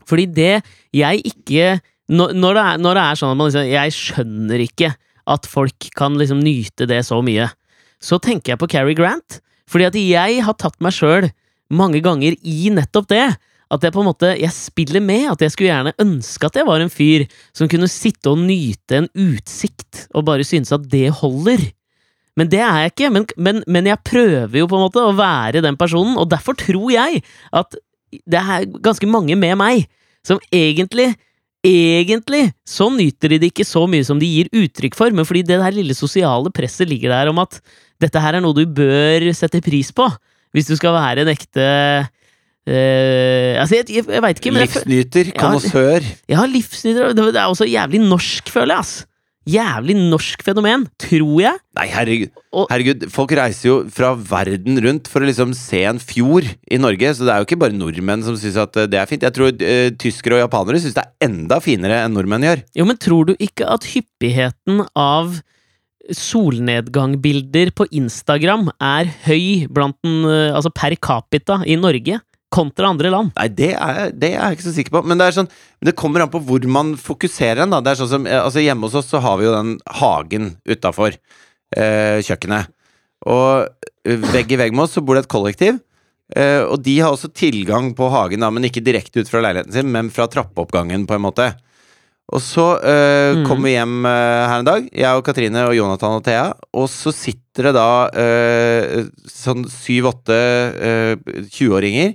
[0.08, 0.54] Fordi det
[0.96, 1.78] jeg ikke
[2.10, 4.88] Når, når, det, er, når det er sånn at man liksom Jeg skjønner ikke
[5.30, 7.46] at folk kan liksom nyte det så mye.
[8.00, 9.40] Så tenker jeg på Cary Grant.
[9.70, 11.28] Fordi at jeg har tatt meg sjøl
[11.70, 13.26] mange ganger i nettopp det.
[13.70, 15.28] At jeg på en måte Jeg spiller med.
[15.30, 19.02] At jeg skulle gjerne ønske at jeg var en fyr som kunne sitte og nyte
[19.02, 21.62] en utsikt, og bare synes at det holder.
[22.38, 23.12] Men det er jeg ikke.
[23.14, 26.58] Men, men, men jeg prøver jo på en måte å være den personen, og derfor
[26.58, 27.78] tror jeg at
[28.26, 29.84] det er ganske mange med meg
[30.26, 31.12] som egentlig
[31.60, 35.42] Egentlig så nyter de det ikke så mye som de gir uttrykk for, men fordi
[35.44, 37.58] det der lille sosiale presset ligger der om at
[38.00, 40.06] dette her er noe du bør sette pris på,
[40.54, 41.66] hvis du skal være en ekte
[42.68, 46.04] Uh, Altså, jeg, jeg, jeg veit ikke, men Livsnyter, Ja, konnoissør.
[46.28, 48.92] ja, livsnyter Det det er også jævlig norsk, føler jeg, ass.
[49.48, 51.56] Jævlig norsk fenomen, tror jeg.
[51.74, 52.28] Nei, herregud.
[52.52, 53.06] Og- herregud.
[53.10, 57.24] Folk reiser jo fra verden rundt for å liksom se en fjord i Norge, så
[57.24, 59.24] det er jo ikke bare nordmenn som syns at eh, det er fint.
[59.24, 62.62] Jeg tror uh, tyskere og japanere syns det er enda finere enn nordmenn gjør.
[62.76, 65.40] Jo, men tror du ikke at hyppigheten av
[66.16, 69.94] solnedgangbilder på Instagram er høy den,
[70.29, 72.20] eh, altså per capita i Norge
[72.51, 73.31] kontra andre land?
[73.38, 75.05] Nei, det er, det er jeg ikke så sikker på.
[75.07, 77.62] Men det sånn Det kommer an på hvor man fokuserer.
[77.62, 82.18] Er sånn eh, Altså, hjemme hos oss så har vi jo den hagen utafor eh,
[82.27, 82.75] kjøkkenet.
[83.31, 83.68] Og
[84.33, 85.81] vegg i vegg med oss så bor det et kollektiv.
[86.37, 89.75] Eh, og de har også tilgang på hagen, da, men ikke direkte ut fra leiligheten
[89.75, 91.51] sin, men fra trappeoppgangen, på en måte.
[92.31, 93.45] Og så eh, mm.
[93.49, 96.45] kom vi hjem eh, her en dag, jeg og Katrine og Jonathan og Thea,
[96.79, 97.90] og så sitter det da
[98.23, 101.14] eh, sånn syv-åtte eh,
[101.49, 102.14] 20-åringer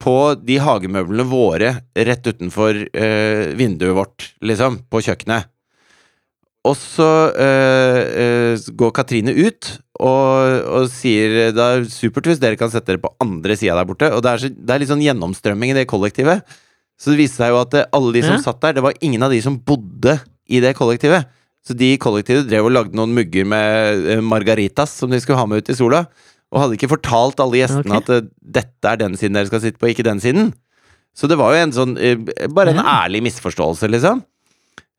[0.00, 2.78] på de hagemøblene våre rett utenfor
[3.58, 5.50] vinduet vårt, liksom, på kjøkkenet.
[6.64, 7.08] Og så
[8.80, 9.68] går Katrine ut
[10.00, 13.88] og, og sier det er supert hvis dere kan sette dere på andre sida der
[13.92, 14.08] borte.
[14.16, 16.48] Og det er, så, det er litt sånn gjennomstrømming i det kollektivet.
[17.00, 18.42] Så det viste seg jo at eh, alle de som Ja.
[18.44, 20.18] satt der, det var ingen av de som bodde
[20.50, 21.26] i det kollektivet.
[21.64, 25.38] Så de i kollektivet drev og lagde noen mugger med eh, margaritas som de skulle
[25.40, 26.04] ha med ut i sola.
[26.52, 28.00] Og hadde ikke fortalt alle gjestene okay.
[28.02, 30.52] at eh, dette er den siden dere skal sitte på, ikke den siden.
[31.16, 31.96] Så det var jo en sånn
[32.54, 33.04] Bare en Ja.
[33.06, 34.20] ærlig misforståelse, liksom.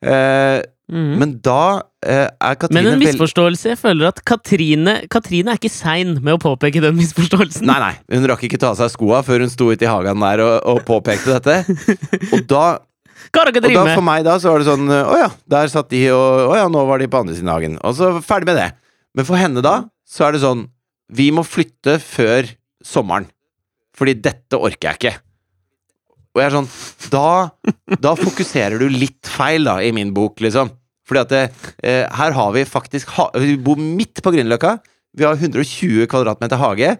[0.03, 0.61] Eh,
[0.91, 1.13] Mhm.
[1.21, 3.69] men da eh, er Katrine Men en misforståelse.
[3.71, 7.63] Jeg føler at Katrine Katrine er ikke sein med å påpeke den misforståelsen.
[7.69, 10.19] Nei, nei, hun rakk ikke ta av seg skoa før hun sto ute i hagen
[10.19, 11.61] der og, og påpekte dette.
[12.35, 12.65] Og da,
[13.31, 16.51] og da for meg da så var det sånn Å ja, der satt de, og
[16.51, 17.77] å ja, nå var de på andre siden av hagen.
[17.85, 18.69] Og så ferdig med det.
[19.15, 19.75] Men for henne da,
[20.07, 20.65] så er det sånn
[21.15, 22.49] Vi må flytte før
[22.83, 23.29] sommeren.
[23.95, 25.15] Fordi dette orker jeg ikke.
[26.31, 26.69] Og jeg er sånn
[27.13, 27.31] Da,
[28.01, 30.71] da fokuserer du litt feil, da, i min bok, liksom.
[31.11, 31.33] Fordi at
[31.83, 34.77] eh, her har vi faktisk ha, Vi bor midt på Grünerløkka.
[35.19, 36.93] Vi har 120 kvadratmeter hage.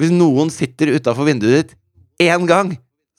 [0.00, 1.74] Hvis noen sitter utafor vinduet ditt
[2.24, 2.70] én gang,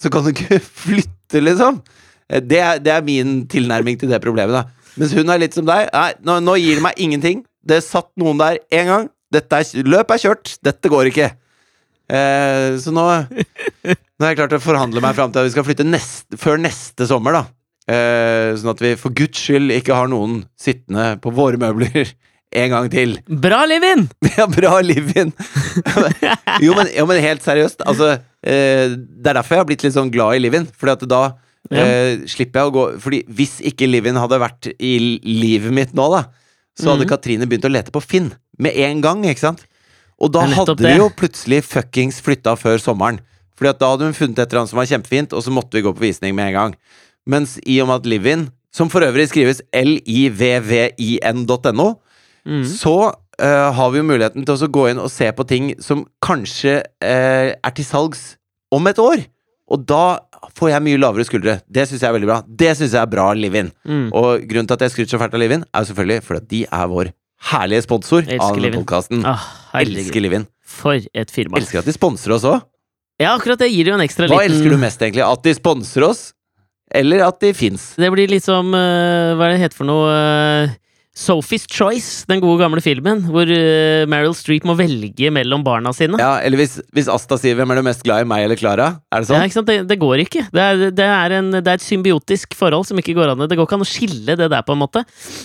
[0.01, 1.77] så kan du ikke flytte, liksom.
[2.25, 4.65] Eh, Det er, det er min tilnærming til det problemet, da.
[4.97, 5.87] Mens hun er litt som deg.
[5.93, 7.45] Nei, nå, nå gir det meg ingenting.
[7.61, 9.05] Det satt noen der én gang.
[9.31, 10.55] Dette er, løpet er kjørt.
[10.65, 11.29] Dette går ikke.
[12.11, 15.65] Eh, så nå Nå har jeg klart å forhandle meg fram til at vi skal
[15.65, 17.43] flytte neste, før neste sommer, da.
[17.89, 22.11] Eh, sånn at vi for guds skyld ikke har noen sittende på våre møbler
[22.61, 23.15] en gang til.
[23.25, 24.05] Bra, Livin!
[24.37, 25.31] ja, bra liv-in!
[26.65, 29.95] jo, men, jo, men helt seriøst, altså eh, Det er derfor jeg har blitt litt
[29.95, 30.67] sånn glad i liv-in.
[30.77, 31.23] Fordi at da
[31.71, 31.83] Ja.
[31.85, 36.07] eh, slipper jeg å gå Fordi hvis ikke liv-in hadde vært i livet mitt nå,
[36.11, 36.25] da,
[36.75, 37.11] så hadde mm.
[37.11, 39.61] Katrine begynt å lete på Finn med en gang, ikke sant?
[40.21, 43.21] Og da hadde vi jo plutselig fuckings flytta før sommeren.
[43.57, 45.77] Fordi at da hadde hun funnet et eller annet som var kjempefint, og så måtte
[45.77, 46.75] vi gå på visning med en gang.
[47.31, 49.61] Mens i og med at Livin, som for øvrig skrives
[50.91, 51.89] livvin.no,
[52.41, 52.63] Mm.
[52.65, 55.99] så uh, har vi jo muligheten til å gå inn og se på ting som
[56.25, 58.23] kanskje uh, er til salgs
[58.73, 59.21] om et år.
[59.69, 60.17] Og da
[60.57, 61.59] får jeg mye lavere skuldre.
[61.69, 62.39] Det syns jeg er veldig bra.
[62.47, 63.69] Det syns jeg er bra Livin.
[63.85, 64.07] Mm.
[64.09, 66.63] Og grunnen til at jeg skryter så fælt av Livin, er jo selvfølgelig fordi de
[66.65, 67.11] er vår
[67.51, 69.21] herlige sponsor av denne podkasten.
[69.25, 69.45] Ah.
[69.79, 70.49] Elsker Livin.
[70.65, 71.61] For et firma.
[71.61, 72.65] Elsker at de sponser oss òg.
[73.21, 75.21] Ja, akkurat det gir jo en ekstra Hva liten elsker du mest, egentlig?
[75.29, 76.31] At de sponser oss,
[76.95, 77.91] eller at de fins?
[77.99, 80.11] Det blir litt som eh, Hva er det heter for noe?
[80.11, 80.77] eh,
[81.11, 86.15] Sophie's Choice, den gode gamle filmen, hvor uh, Meryl Streep må velge mellom barna sine.
[86.21, 88.87] Ja, eller hvis, hvis Asta sier 'Hvem er du mest glad i, meg eller Klara'?
[89.11, 89.43] Er det Ja, sånn?
[89.43, 89.67] ikke sant?
[89.67, 90.45] Det, det går ikke.
[90.55, 93.43] Det er, det, er en, det er et symbiotisk forhold som ikke går an.
[93.43, 95.03] Det går ikke an å skille det der, på en måte.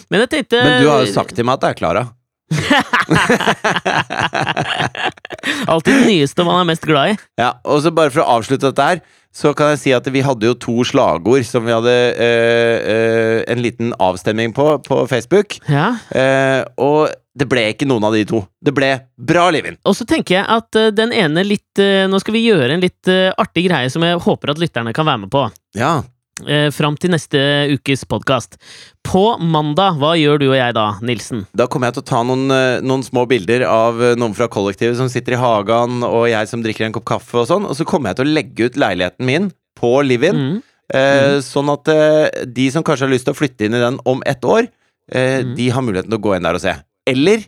[0.09, 2.05] Men jeg tenkte Men du har jo sagt til meg at det er Klara.
[5.71, 7.15] Alltid det nyeste man er mest glad i.
[7.41, 8.99] Ja, og så bare for å avslutte dette her,
[9.37, 13.41] så kan jeg si at vi hadde jo to slagord som vi hadde øh, øh,
[13.53, 15.49] en liten avstemning på på Facebook.
[15.69, 15.89] Ja.
[16.11, 18.41] Eh, og det ble ikke noen av de to.
[18.65, 18.91] Det ble
[19.29, 19.77] bra Livin.
[19.85, 22.85] Og så tenker jeg at uh, den ene litt uh, Nå skal vi gjøre en
[22.85, 25.45] litt uh, artig greie som jeg håper at lytterne kan være med på.
[25.77, 25.99] Ja.
[26.45, 27.41] Uh, Fram til neste
[27.73, 28.59] ukes podkast.
[29.07, 31.47] På mandag, hva gjør du og jeg da, Nilsen?
[31.57, 34.49] Da kommer jeg til å ta noen, eh, noen små bilder av eh, noen fra
[34.51, 37.79] kollektivet som sitter i hagen, og jeg som drikker en kopp kaffe og sånn, og
[37.79, 40.43] så kommer jeg til å legge ut leiligheten min på Livin.
[40.43, 40.57] Mm.
[40.95, 43.99] Eh, Sånn at eh, de som kanskje har lyst til å flytte inn i den
[44.07, 44.69] om ett år,
[45.13, 45.55] eh, mm.
[45.59, 46.75] de har muligheten til å gå inn der og se.
[47.07, 47.47] Eller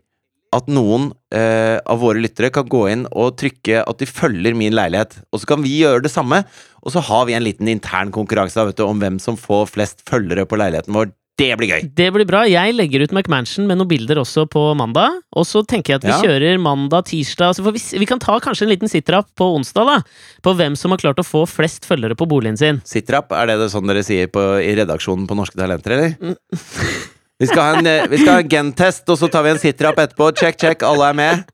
[0.57, 4.73] at noen eh, av våre lyttere kan gå inn og trykke at de følger min
[4.77, 5.19] leilighet.
[5.33, 6.43] Og så kan vi gjøre det samme,
[6.83, 9.69] og så har vi en liten intern konkurranse da, vet du, om hvem som får
[9.75, 11.13] flest følgere på leiligheten vår.
[11.39, 11.83] Det blir gøy!
[11.95, 12.41] Det blir bra.
[12.51, 15.21] Jeg legger ut McMansion med noen bilder også på mandag.
[15.39, 16.17] Og så tenker jeg at vi Ja.
[16.25, 20.01] kjører mandag, tirsdag så vi, vi kan ta kanskje en liten sitrap på onsdag, da.
[20.43, 22.81] På hvem som har klart å få flest følgere på boligen sin.
[22.83, 26.19] Sitrap, er det det sånn dere sier på, i redaksjonen på Norske Talenter, eller?
[26.19, 26.35] Mm.
[27.39, 29.63] Vi skal ha en, eh, vi skal ha en gentest, og så tar vi en
[29.63, 30.33] sitrap etterpå.
[30.39, 31.45] Check, check, alle er med.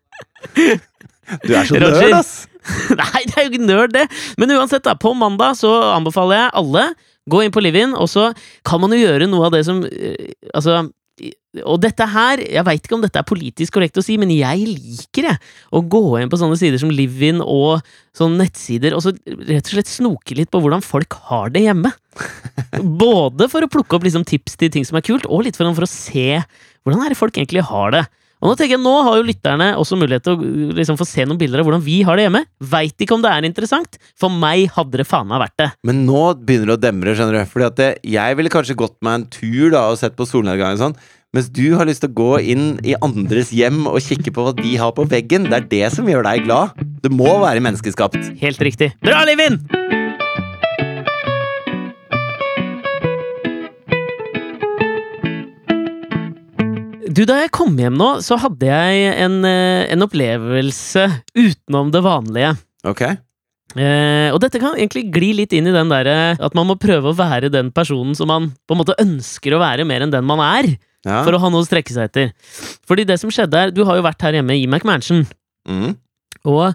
[1.45, 2.01] Du er så Roger.
[2.01, 2.35] nerd, ass!
[3.01, 4.07] Nei, det er jo ikke nerd, det!
[4.41, 4.95] Men uansett, da.
[4.97, 6.85] På mandag så anbefaler jeg alle
[7.31, 8.31] gå inn på Livin, og så
[8.65, 10.87] kan man jo gjøre noe av det som eh, Altså
[11.63, 14.65] og dette her, jeg veit ikke om dette er politisk korrekt å si, men jeg
[14.67, 15.39] liker jeg
[15.71, 17.85] å gå inn på sånne sider som Livin og
[18.19, 21.93] sånne nettsider, og så rett og slett snoke litt på hvordan folk har det hjemme.
[23.05, 25.71] Både for å plukke opp liksom tips til ting som er kult, og litt for,
[25.79, 26.43] for å se
[26.83, 28.05] hvordan er det folk egentlig har det.
[28.45, 31.25] Og nå tenker jeg, nå har jo lytterne også mulighet til å liksom, få se
[31.25, 32.45] noen bilder av hvordan vi har det hjemme.
[32.75, 33.97] Veit ikke om det er interessant.
[34.21, 35.71] For meg hadde det faen meg vært det.
[35.89, 37.51] Men nå begynner det å demre, skjønner du.
[37.55, 40.77] Fordi at det, jeg ville kanskje gått meg en tur da og sett på solnedgangen
[40.77, 40.99] og sånn.
[41.35, 44.55] Mens du har lyst til å gå inn i andres hjem og kikke på hva
[44.61, 45.49] de har på veggen.
[45.49, 46.77] Det er det som gjør deg glad.
[47.03, 48.21] Det må være menneskeskapt.
[48.45, 48.93] Helt riktig.
[49.01, 50.04] Bra, Livin!
[57.15, 61.05] Du, Da jeg kom hjem nå, så hadde jeg en, eh, en opplevelse
[61.37, 62.55] utenom det vanlige.
[62.91, 63.03] Ok?
[63.75, 67.11] Eh, og dette kan egentlig gli litt inn i den derre at man må prøve
[67.11, 70.27] å være den personen som man på en måte ønsker å være, mer enn den
[70.27, 70.75] man er.
[71.05, 71.23] Ja.
[71.27, 72.33] For å ha noe å strekke seg etter.
[72.89, 75.27] Fordi det som skjedde er, Du har jo vært her hjemme i McMansion.
[75.69, 75.95] Mm.
[76.45, 76.75] Og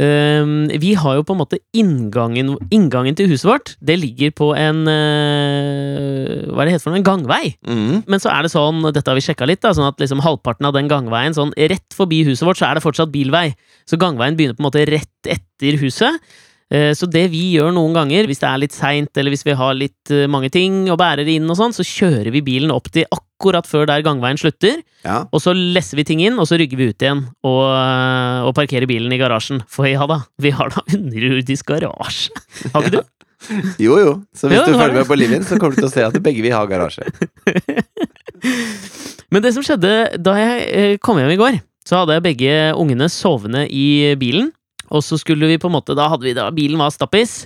[0.00, 3.72] øhm, vi har jo på en måte inngangen, inngangen til huset vårt.
[3.84, 7.00] Det ligger på en øh, Hva er det heter for noe?
[7.02, 7.54] En gangvei.
[7.66, 8.02] Mm.
[8.10, 10.68] Men så er det sånn, dette har vi sjekka litt, da, sånn at liksom halvparten
[10.68, 13.50] av den gangveien, sånn rett forbi huset vårt, så er det fortsatt bilvei.
[13.88, 16.22] Så gangveien begynner på en måte rett etter huset.
[16.70, 19.56] Eh, Så det vi gjør noen ganger, hvis det er litt seint, eller hvis vi
[19.58, 22.90] har litt eh, mange ting og bærer inn og sånn, så kjører vi bilen opp
[22.94, 24.82] til akkurat før der gangveien slutter.
[25.04, 25.24] Ja.
[25.32, 28.54] Og så lesser vi ting inn, og så rygger vi ut igjen og, øh, og
[28.54, 29.62] parkerer bilen i garasjen.
[29.66, 32.30] For ja da, vi har da underjordisk garasje.
[32.74, 33.02] Har ikke du?
[33.80, 34.10] Jo, jo.
[34.36, 36.18] Så hvis Ja, du følger med på Livin, så kommer du til å se at
[36.22, 37.06] begge vi har garasje.
[39.32, 42.54] Men det som skjedde da jeg eh, kom hjem i går, så hadde jeg begge
[42.78, 44.50] ungene sovende i bilen.
[44.90, 47.44] Og så skulle vi på en måte Da hadde vi da Bilen var stappis,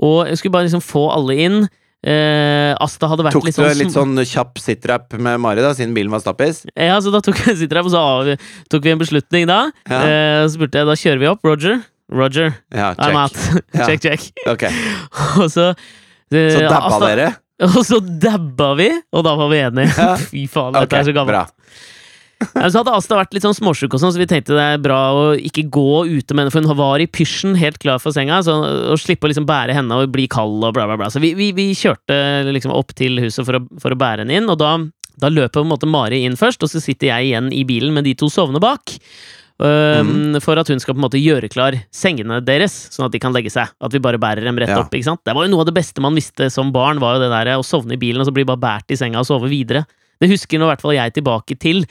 [0.00, 1.60] og jeg skulle bare liksom få alle inn.
[2.06, 5.64] Eh, Asta hadde vært Tok litt sånn Tok du litt sånn kjapp sitrap med Mari,
[5.64, 6.60] da, siden bilen var stappis?
[6.78, 9.64] Ja, så da tok jeg sitrap, og så av, tok vi en beslutning da.
[9.90, 9.98] Ja.
[9.98, 11.42] Eh, så spurte jeg da kjører vi opp.
[11.48, 11.80] Roger.
[12.14, 12.54] Roger.
[12.70, 13.34] Ja, I'm out.
[13.74, 13.84] Ja.
[13.90, 14.30] check, check.
[14.46, 14.68] Ok.
[15.42, 17.28] Og så eh, Så dabba Asta- dere?
[17.74, 19.90] Og så dabba vi, og da var vi enige.
[19.98, 20.12] Ja.
[20.14, 21.34] Fy faen, dette okay, er så gammelt.
[21.34, 21.88] bra.
[22.38, 24.82] Ja, Så hadde Asta vært litt sånn småsjuk, og sånn, så vi tenkte det er
[24.82, 28.14] bra å ikke gå ute med henne, for hun var i pysjen, helt klar for
[28.14, 28.54] senga, så
[28.92, 31.08] å slippe å liksom bære henne og bli kald og bla, bla, bla.
[31.10, 32.18] Så vi, vi, vi kjørte
[32.54, 34.76] liksom opp til huset for å, for å bære henne inn, og da,
[35.18, 37.96] da løper på en måte Mari inn først, og så sitter jeg igjen i bilen
[37.96, 38.94] med de to sovende bak.
[39.58, 40.36] Mm.
[40.38, 43.34] For at hun skal på en måte gjøre klar sengene deres, sånn at de kan
[43.34, 43.72] legge seg.
[43.82, 44.78] At vi bare bærer dem rett Ja.
[44.84, 44.94] opp.
[44.94, 45.24] ikke sant?
[45.26, 47.56] Det var jo Noe av det beste man visste som barn, var jo det der
[47.58, 49.82] å sovne i bilen og så bli bare båret i senga og sove videre.
[50.18, 51.84] Det husker nå i hvert fall jeg tilbake til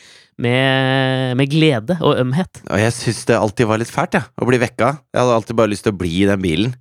[0.43, 2.61] med, med glede og ømhet.
[2.67, 4.91] Og jeg syns det alltid var litt fælt, jeg, å bli vekka.
[5.13, 6.75] Jeg hadde alltid bare lyst til å bli i den bilen.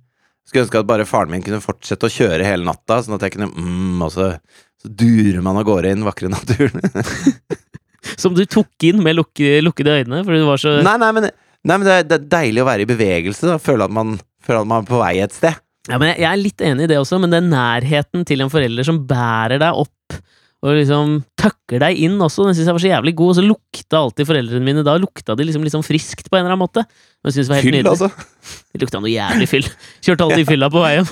[0.47, 3.35] Skulle ønske at bare faren min kunne fortsette å kjøre hele natta, sånn at jeg
[3.35, 4.29] kunne mm, og så,
[4.79, 6.83] så durer man av gårde i den vakre naturen.
[8.15, 11.29] Som du tok inn med lukke, lukkede øyne, fordi du var så nei, nei, men,
[11.67, 13.57] nei, men det, er, det er deilig å være i bevegelse, da.
[13.59, 15.59] Føle at man, føle at man er på vei et sted.
[15.87, 18.87] Ja, men jeg er litt enig i det også, men den nærheten til en forelder
[18.87, 19.91] som bærer deg opp
[20.65, 23.29] og liksom tøkker deg inn også, den syns jeg var så jævlig god.
[23.29, 26.55] Og så lukta alltid foreldrene mine da lukta de liksom sånn friskt på en eller
[26.55, 26.81] annen måte.
[27.21, 27.91] Men jeg synes det var helt Fyll, nydelig.
[27.93, 28.57] altså.
[28.73, 29.67] Det lukta noe jævlig fyll.
[30.07, 31.11] Kjørte alltid i fylla på vei hjem.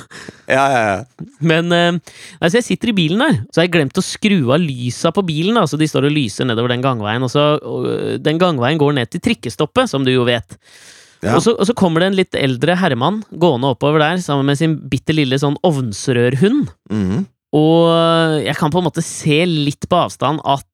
[0.49, 1.27] Ja, ja, ja.
[1.45, 1.99] Men eh,
[2.39, 5.25] altså jeg sitter i bilen der, så har jeg glemt å skru av lysa på
[5.29, 5.59] bilen.
[5.61, 7.25] Da, så de står og lyser nedover den gangveien.
[7.25, 10.57] Og så, og, øh, den gangveien går ned til trikkestoppet, som du jo vet.
[11.21, 11.35] Ja.
[11.37, 14.57] Og, så, og så kommer det en litt eldre herremann gående oppover der sammen med
[14.59, 16.73] sin bitte lille sånn ovnsrørhund.
[16.89, 17.23] Mhm.
[17.55, 20.65] Og jeg kan på en måte se litt på avstand at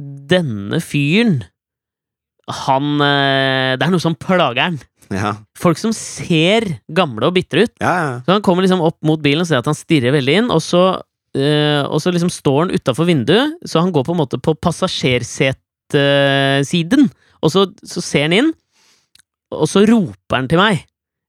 [0.00, 1.38] denne fyren
[2.66, 4.78] Han eh, Det er noe som plager han.
[5.12, 5.32] ja.
[5.60, 6.62] Folk som ser
[6.96, 7.74] gamle og bitre ut.
[7.82, 8.12] Ja, ja.
[8.24, 10.62] Så han kommer liksom opp mot bilen og ser at han stirrer veldig inn, og
[10.64, 10.82] så,
[11.36, 14.52] øh, og så liksom står han utafor vinduet, så han går på en måte på
[14.64, 17.02] passasjersetesiden,
[17.42, 18.50] og så, så ser han inn,
[19.52, 20.74] og så roper han til meg.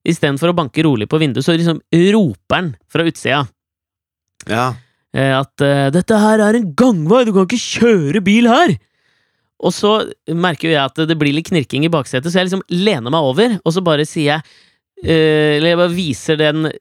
[0.08, 1.80] Istedenfor å banke rolig på vinduet, så liksom
[2.16, 3.42] roper han fra utsida
[4.50, 4.72] ja.
[5.14, 8.78] eh, at eh, 'dette her er en gangvei, du kan ikke kjøre bil her'.
[9.62, 9.94] Og så
[10.28, 13.60] merker jeg at det blir litt knirking i baksetet, så jeg liksom lener meg over,
[13.62, 14.42] og så bare sier jeg
[15.04, 16.72] eh, Eller jeg bare viser den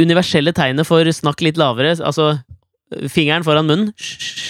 [0.00, 2.38] universelle tegnet for 'snakk litt lavere', altså
[3.08, 3.92] fingeren foran munnen.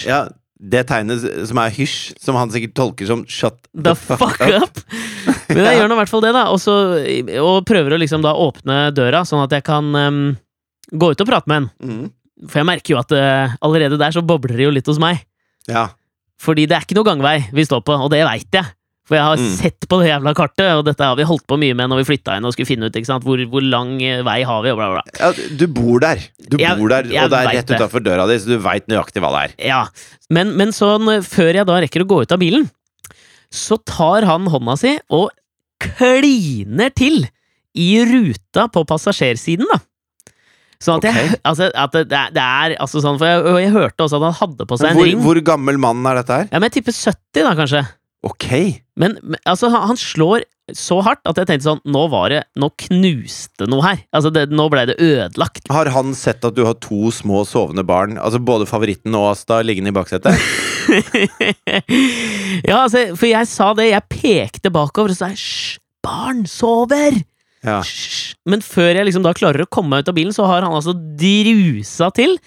[0.07, 0.27] Ja.
[0.61, 4.77] Det tegnet som er hysj, som han sikkert tolker som shut The fuck up!
[5.49, 6.43] Men jeg gjør nå i hvert fall det, da.
[6.53, 6.75] Og, så,
[7.41, 10.19] og prøver å liksom da åpne døra, sånn at jeg kan um,
[10.93, 11.69] gå ut og prate med en.
[11.81, 12.11] Mhm.
[12.47, 15.19] For jeg merker jo at uh, allerede der så bobler det jo litt hos meg.
[15.69, 15.89] Ja.
[16.41, 18.65] Fordi det er ikke noe gangvei vi står på, og det veit jeg.
[19.05, 19.49] For jeg har Mm.
[19.59, 22.05] sett på det jævla kartet, og dette har vi holdt på mye med når vi
[22.13, 23.25] flytta inn og skulle finne ut ikke sant?
[23.27, 25.13] Hvor, hvor lang eh, vei har vi, og bla, bla, bla.
[25.19, 25.49] ja.
[25.57, 26.21] Du bor der.
[26.49, 29.21] Du Jeg- bor der, og det er rett utafor døra di, så du veit nøyaktig
[29.21, 29.67] hva det er.
[29.67, 29.81] Ja.
[30.29, 32.69] Men, men sånn, før jeg da rekker å gå ut av bilen,
[33.51, 35.29] så tar han hånda si og
[35.81, 37.25] kliner til
[37.75, 39.79] i ruta på passasjersiden, da.
[40.81, 44.17] Sånn at jeg Altså, at det, det er- altså sånn For jeg, jeg hørte også
[44.19, 45.21] at han hadde på seg en ring.
[45.23, 46.47] hvor gammel mann er dette her?
[46.51, 47.83] Ja, men jeg tipper 70, da, kanskje.
[48.25, 48.47] Ok.
[49.01, 50.43] Men, men altså, han, han slår
[50.77, 54.03] så hardt at jeg tenkte sånn Nå var det Nå knuste noe her.
[54.15, 55.65] Altså, det, nå ble det ødelagt.
[55.73, 59.59] Har han sett at du har to små sovende barn, altså både favoritten og Asta,
[59.65, 60.37] liggende i baksetet?
[62.69, 63.89] ja, altså, for jeg sa det.
[63.91, 67.19] Jeg pekte bakover og sa hysj, barn sover!
[67.65, 67.79] Ja.
[68.49, 70.73] Men før jeg liksom da klarer å komme meg ut av bilen, så har han
[70.73, 72.37] altså drusa til,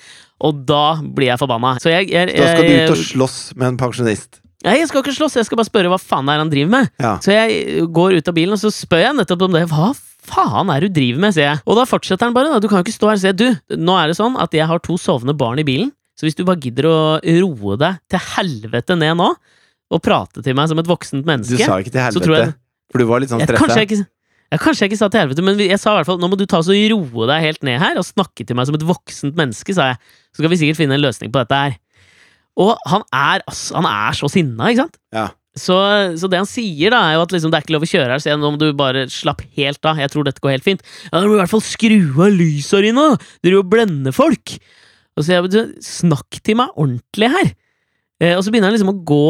[0.45, 1.77] og da blir jeg forbanna.
[1.83, 4.41] Så jeg, jeg, Da skal du ut og slåss med en pensjonist.
[4.65, 6.71] Nei, jeg skal ikke slåss, jeg skal bare spørre hva faen det er han driver
[6.73, 6.91] med.
[7.03, 7.15] Ja.
[7.21, 9.67] Så jeg går ut av bilen, og så spør jeg nettopp om det.
[9.69, 9.91] Hva
[10.25, 11.61] faen er det du driver med, sier jeg.
[11.69, 12.49] Og da fortsetter han bare.
[12.55, 12.63] Da.
[12.65, 14.65] Du kan jo ikke stå her og si du, nå er det sånn at jeg
[14.71, 18.23] har to sovende barn i bilen, så hvis du bare gidder å roe deg til
[18.39, 19.31] helvete ned nå,
[19.93, 22.55] og prate til meg som et voksent menneske Du sa ikke til helvete, jeg-
[22.91, 24.07] for du var litt sånn jeg, stressa.
[24.55, 26.39] Ja, kanskje jeg ikke sa til helvete, men jeg sa i hvert fall nå må
[26.39, 29.35] du ta så roe deg helt ned her og snakke til meg som et voksent
[29.39, 30.03] menneske, sa jeg.
[30.31, 31.75] Så skal vi sikkert finne en løsning på dette her.
[32.63, 35.01] Og han er, altså, han er så sinna, ikke sant?
[35.15, 35.33] Ja.
[35.59, 35.75] Så,
[36.19, 38.15] så det han sier, da, er jo at liksom, det er ikke lov å kjøre
[38.15, 39.99] her, så jeg, nå må du bare slappe helt av.
[40.03, 40.87] Jeg tror dette går helt fint.
[41.09, 43.09] Ja, Da må du i hvert fall skru av lysa dine!
[43.43, 44.57] Du driver og blender folk!
[45.15, 47.53] Og så jeg, Snakk til meg ordentlig her!
[48.23, 49.27] Eh, og så begynner han liksom å gå,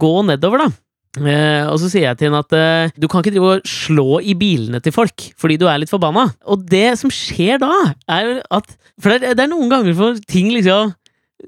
[0.00, 0.70] gå nedover, da.
[1.16, 4.18] Eh, og så sier jeg til henne at eh, du kan ikke drive og slå
[4.20, 6.28] i bilene til folk fordi du er litt forbanna.
[6.46, 7.72] Og det som skjer da,
[8.12, 10.92] er jo at For det er, det er noen ganger for ting liksom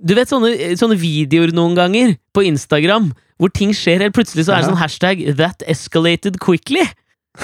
[0.07, 4.53] Du vet sånne, sånne videoer noen ganger på Instagram hvor ting skjer helt plutselig, så
[4.53, 6.85] er det sånn hashtag 'that escalated quickly'.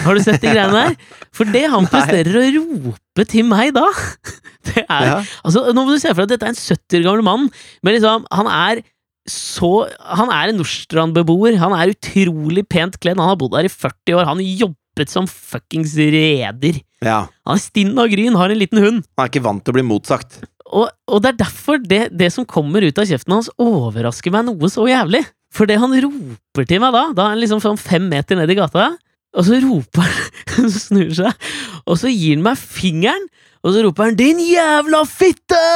[0.04, 0.96] Har du sett de greiene der?
[1.32, 3.86] For det han presterer å rope til meg da,
[4.68, 5.14] det er Ja.
[5.40, 7.48] Altså, nå må du se for deg at dette er en 70 år gammel mann,
[7.80, 8.82] men liksom, han er
[9.30, 11.58] så Han er en Nordstrand-beboer.
[11.60, 13.18] Han er utrolig pent kledd.
[13.20, 14.28] Han har bodd her i 40 år.
[14.28, 16.80] Han jobbet som fuckings reder.
[17.04, 17.26] ja.
[17.46, 19.02] Han er stinn av gryn, har en liten hund.
[19.16, 20.40] Han er ikke vant til å bli motsagt.
[20.66, 24.48] Og, og det er derfor det, det som kommer ut av kjeften hans, overrasker meg
[24.48, 25.22] noe så jævlig.
[25.54, 28.50] For det han roper til meg da, da er han liksom sånn fem meter ned
[28.50, 28.88] i gata,
[29.36, 31.46] og så roper han, så snur seg,
[31.86, 33.28] og så gir han meg fingeren,
[33.66, 35.66] og så roper han 'din jævla fitte'!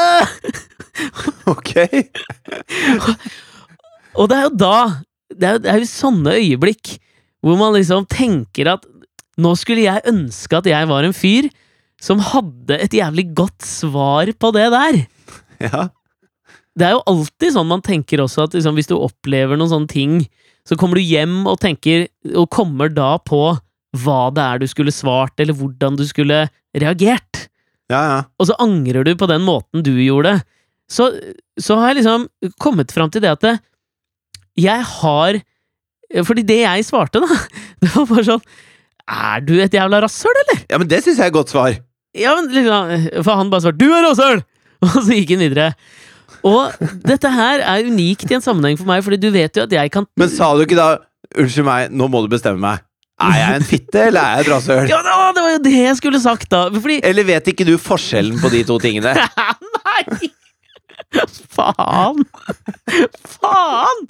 [1.51, 1.73] Ok?
[4.15, 4.77] Og det er jo da
[5.31, 6.99] Det er jo, det er jo sånne øyeblikk
[7.41, 8.85] hvor man liksom tenker at
[9.41, 11.49] nå skulle jeg ønske at jeg var en fyr
[12.03, 14.99] som hadde et jævlig godt svar på det der.
[15.61, 15.89] Ja.
[16.77, 19.91] Det er jo alltid sånn man tenker også, at liksom, hvis du opplever noen sånne
[19.91, 20.15] ting,
[20.69, 23.43] så kommer du hjem og tenker, og kommer da på
[24.01, 27.50] hva det er du skulle svart, eller hvordan du skulle reagert.
[27.91, 28.19] Ja, ja.
[28.39, 30.39] Og så angrer du på den måten du gjorde.
[30.91, 31.11] Så,
[31.59, 32.27] så har jeg liksom
[32.63, 33.57] kommet fram til det at det,
[34.59, 35.39] jeg har
[36.27, 37.37] Fordi det jeg svarte, da,
[37.83, 38.43] det var bare sånn
[39.07, 40.65] Er du et jævla rasshøl, eller?
[40.73, 41.77] Ja, men det syns jeg er et godt svar.
[42.19, 44.43] Ja, men liksom For han bare svarte 'du er rasshøl'!
[44.87, 45.69] Og så gikk han videre.
[46.47, 46.73] Og
[47.05, 49.93] dette her er unikt i en sammenheng for meg, fordi du vet jo at jeg
[49.93, 50.99] kan Men sa du ikke da
[51.37, 52.83] 'unnskyld meg, nå må du bestemme meg'?
[53.21, 54.89] Er jeg en fitte, eller er jeg et rasshøl?
[54.89, 56.63] Ja, det var- det var jo det jeg skulle sagt, da!
[56.73, 59.13] Fordi Eller vet ikke du forskjellen på de to tingene?
[59.81, 60.31] Nei!
[61.51, 62.23] Faen!
[63.27, 64.05] Faen!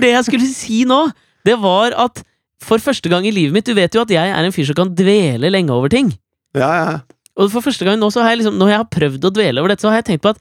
[0.00, 1.00] Det jeg skulle si nå,
[1.46, 2.22] det var at
[2.66, 4.78] for første gang i livet mitt Du vet jo at jeg er en fyr som
[4.78, 6.08] kan dvele lenge over ting.
[6.56, 6.94] Ja, ja.
[7.36, 9.60] Og for første gang nå så har jeg liksom Når jeg har prøvd å dvele
[9.60, 10.40] over dette, så har jeg tenkt på at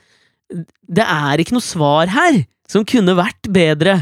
[0.87, 3.95] det er ikke noe svar her som kunne vært bedre.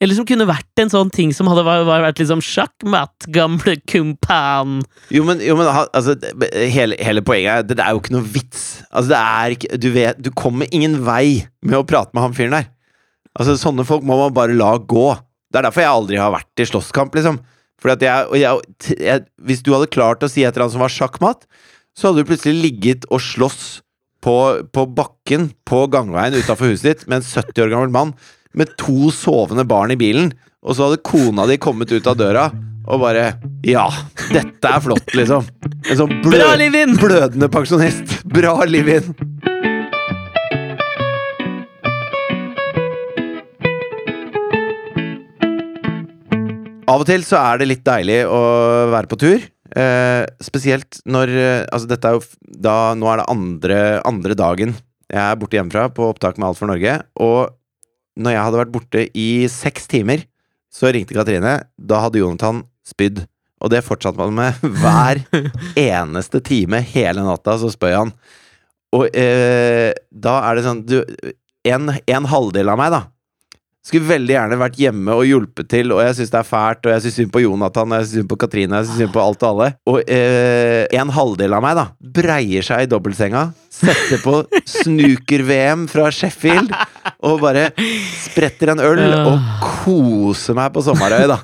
[0.00, 4.78] Eller som kunne vært en sånn ting som hadde vært, liksom sjakkmatt, gamle kumpan.
[5.12, 6.14] Jo, men, jo, men altså,
[6.56, 8.62] hele, hele poenget er det er jo ikke noe vits.
[8.88, 12.36] Altså, det er ikke Du vet Du kommer ingen vei med å prate med han
[12.36, 12.70] fyren der.
[13.36, 15.10] Altså, sånne folk må man bare la gå.
[15.52, 17.42] Det er derfor jeg aldri har vært i slåsskamp, liksom.
[17.80, 20.84] Fordi at jeg, jeg, jeg Hvis du hadde klart å si et eller annet som
[20.86, 21.44] var sjakkmatt,
[21.92, 23.82] så hadde du plutselig ligget og slåss
[24.24, 24.34] på,
[24.72, 28.12] på bakken på gangveien utafor huset ditt med en 70 år gammel mann
[28.56, 32.50] med to sovende barn i bilen, og så hadde kona di kommet ut av døra
[32.90, 33.26] og bare
[33.66, 33.86] Ja,
[34.32, 35.46] dette er flott, liksom.
[35.86, 38.20] En sånn blød, blødende pensjonist.
[38.26, 39.12] Bra, Livin!
[46.90, 48.40] Av og til så er det litt deilig å
[48.90, 49.44] være på tur.
[49.78, 54.72] Eh, spesielt når eh, Altså, dette er jo da Nå er det andre, andre dagen
[55.10, 56.92] jeg er borte hjemmefra på opptak med Alt for Norge.
[57.18, 57.50] Og
[58.20, 60.24] når jeg hadde vært borte i seks timer,
[60.70, 61.56] så ringte Katrine.
[61.76, 63.24] Da hadde Jonathan spydd.
[63.60, 65.22] Og det fortsatte man med hver
[65.78, 68.12] eneste time hele natta, så spør han.
[68.96, 70.98] Og eh, da er det sånn du,
[71.68, 73.02] en, en halvdel av meg, da,
[73.86, 76.92] skulle veldig gjerne vært hjemme og hjulpet til, og jeg syns det er fælt, og
[76.92, 79.22] jeg syns synd på Jonathan, og jeg syns synd på Katrine, jeg syns synd på
[79.22, 79.68] alt og alle.
[79.88, 81.86] Og eh, en halvdel av meg, da,
[82.20, 84.34] breier seg i dobbeltsenga, setter på
[84.74, 86.76] snooker-VM fra Sheffield,
[87.24, 87.70] og bare
[88.20, 89.48] spretter en øl og
[89.80, 91.40] koser meg på Sommerøy, da.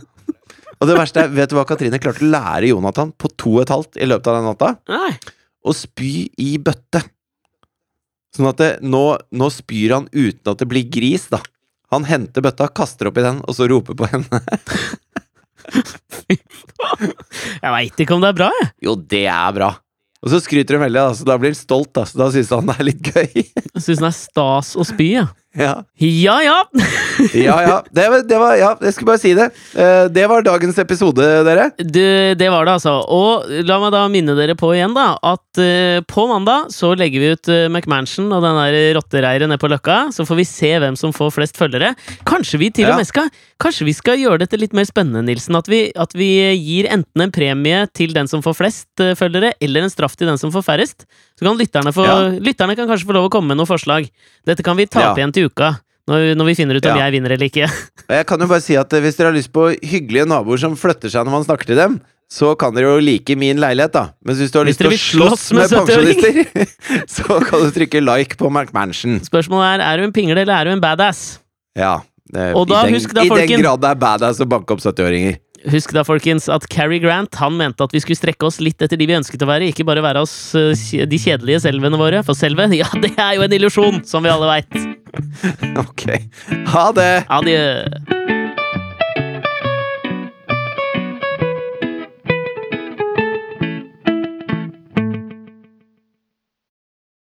[0.76, 3.62] Og det verste er, vet du hva Katrine klarte å lære Jonathan på to og
[3.64, 4.72] et halvt i løpet av den natta?
[4.92, 5.14] Nei.
[5.64, 7.00] Å spy i bøtte.
[8.36, 11.40] Sånn at det, nå, nå spyr han uten at det blir gris, da.
[11.94, 14.40] Han henter bøtta, kaster oppi den, og så roper på henne.
[17.62, 18.68] Jeg veit ikke om det er bra, jeg.
[18.86, 19.70] Jo, det er bra.
[20.24, 21.90] Og så skryter hun veldig, da, så da blir han stolt.
[21.94, 23.44] Da, så da syns han det er litt gøy.
[23.76, 25.26] Syns han er stas å spy, ja.
[25.56, 25.72] Ja.
[25.96, 26.56] Ja ja!
[27.34, 27.76] ja, ja.
[27.90, 29.46] Det, var, det var Ja, jeg skulle bare si det.
[29.72, 31.70] Eh, det var dagens episode, dere.
[31.78, 32.98] Det, det var det, altså.
[33.12, 37.22] Og la meg da minne dere på igjen, da, at uh, på mandag så legger
[37.22, 39.98] vi ut uh, McMansion og den der rottereiret ned på Løkka.
[40.14, 41.94] Så får vi se hvem som får flest følgere.
[42.28, 45.56] Kanskje vi til og med skal Kanskje vi skal gjøre dette litt mer spennende, Nilsen.
[45.56, 46.28] At vi, at vi
[46.60, 50.28] gir enten en premie til den som får flest uh, følgere, eller en straff til
[50.28, 51.08] den som får færrest.
[51.36, 52.16] Så kan lytterne få Ja.
[52.40, 54.08] Lytterne kan kanskje få lov å komme med noen forslag.
[54.46, 55.14] Dette kan vi ta Ja.
[55.14, 55.78] igjen til uka.
[56.08, 57.66] Når, når vi finner ut om jeg vinner eller ikke.
[58.08, 60.76] Jeg kan jo bare si at eh, Hvis dere har lyst på hyggelige naboer som
[60.78, 61.96] flytter seg når man snakker til dem,
[62.30, 64.04] så kan dere jo like min leilighet, da.
[64.24, 66.66] Men hvis du har Hvis lyst til å slåss med med pensjonister,
[67.16, 69.18] så kan du trykke like på McMansion.
[69.26, 71.38] Spørsmålet er er du en pingle eller er du en badass.
[71.76, 72.00] Ja.
[72.32, 74.70] det- Og da, I den, husk da, I den grad det er badass å banke
[74.74, 75.38] opp 70-åringer.
[75.72, 78.98] Husk da, folkens, at Cary Grant han mente at vi skulle strekke oss litt etter
[79.00, 82.22] de vi ønsket å være, ikke bare være oss eh, de kjedelige selvene våre.
[82.26, 84.78] For selve, ja, det er jo en illusjon, som vi alle veit.
[85.80, 86.02] Ok.
[86.68, 87.12] Ha det!
[87.32, 88.35] Adjø.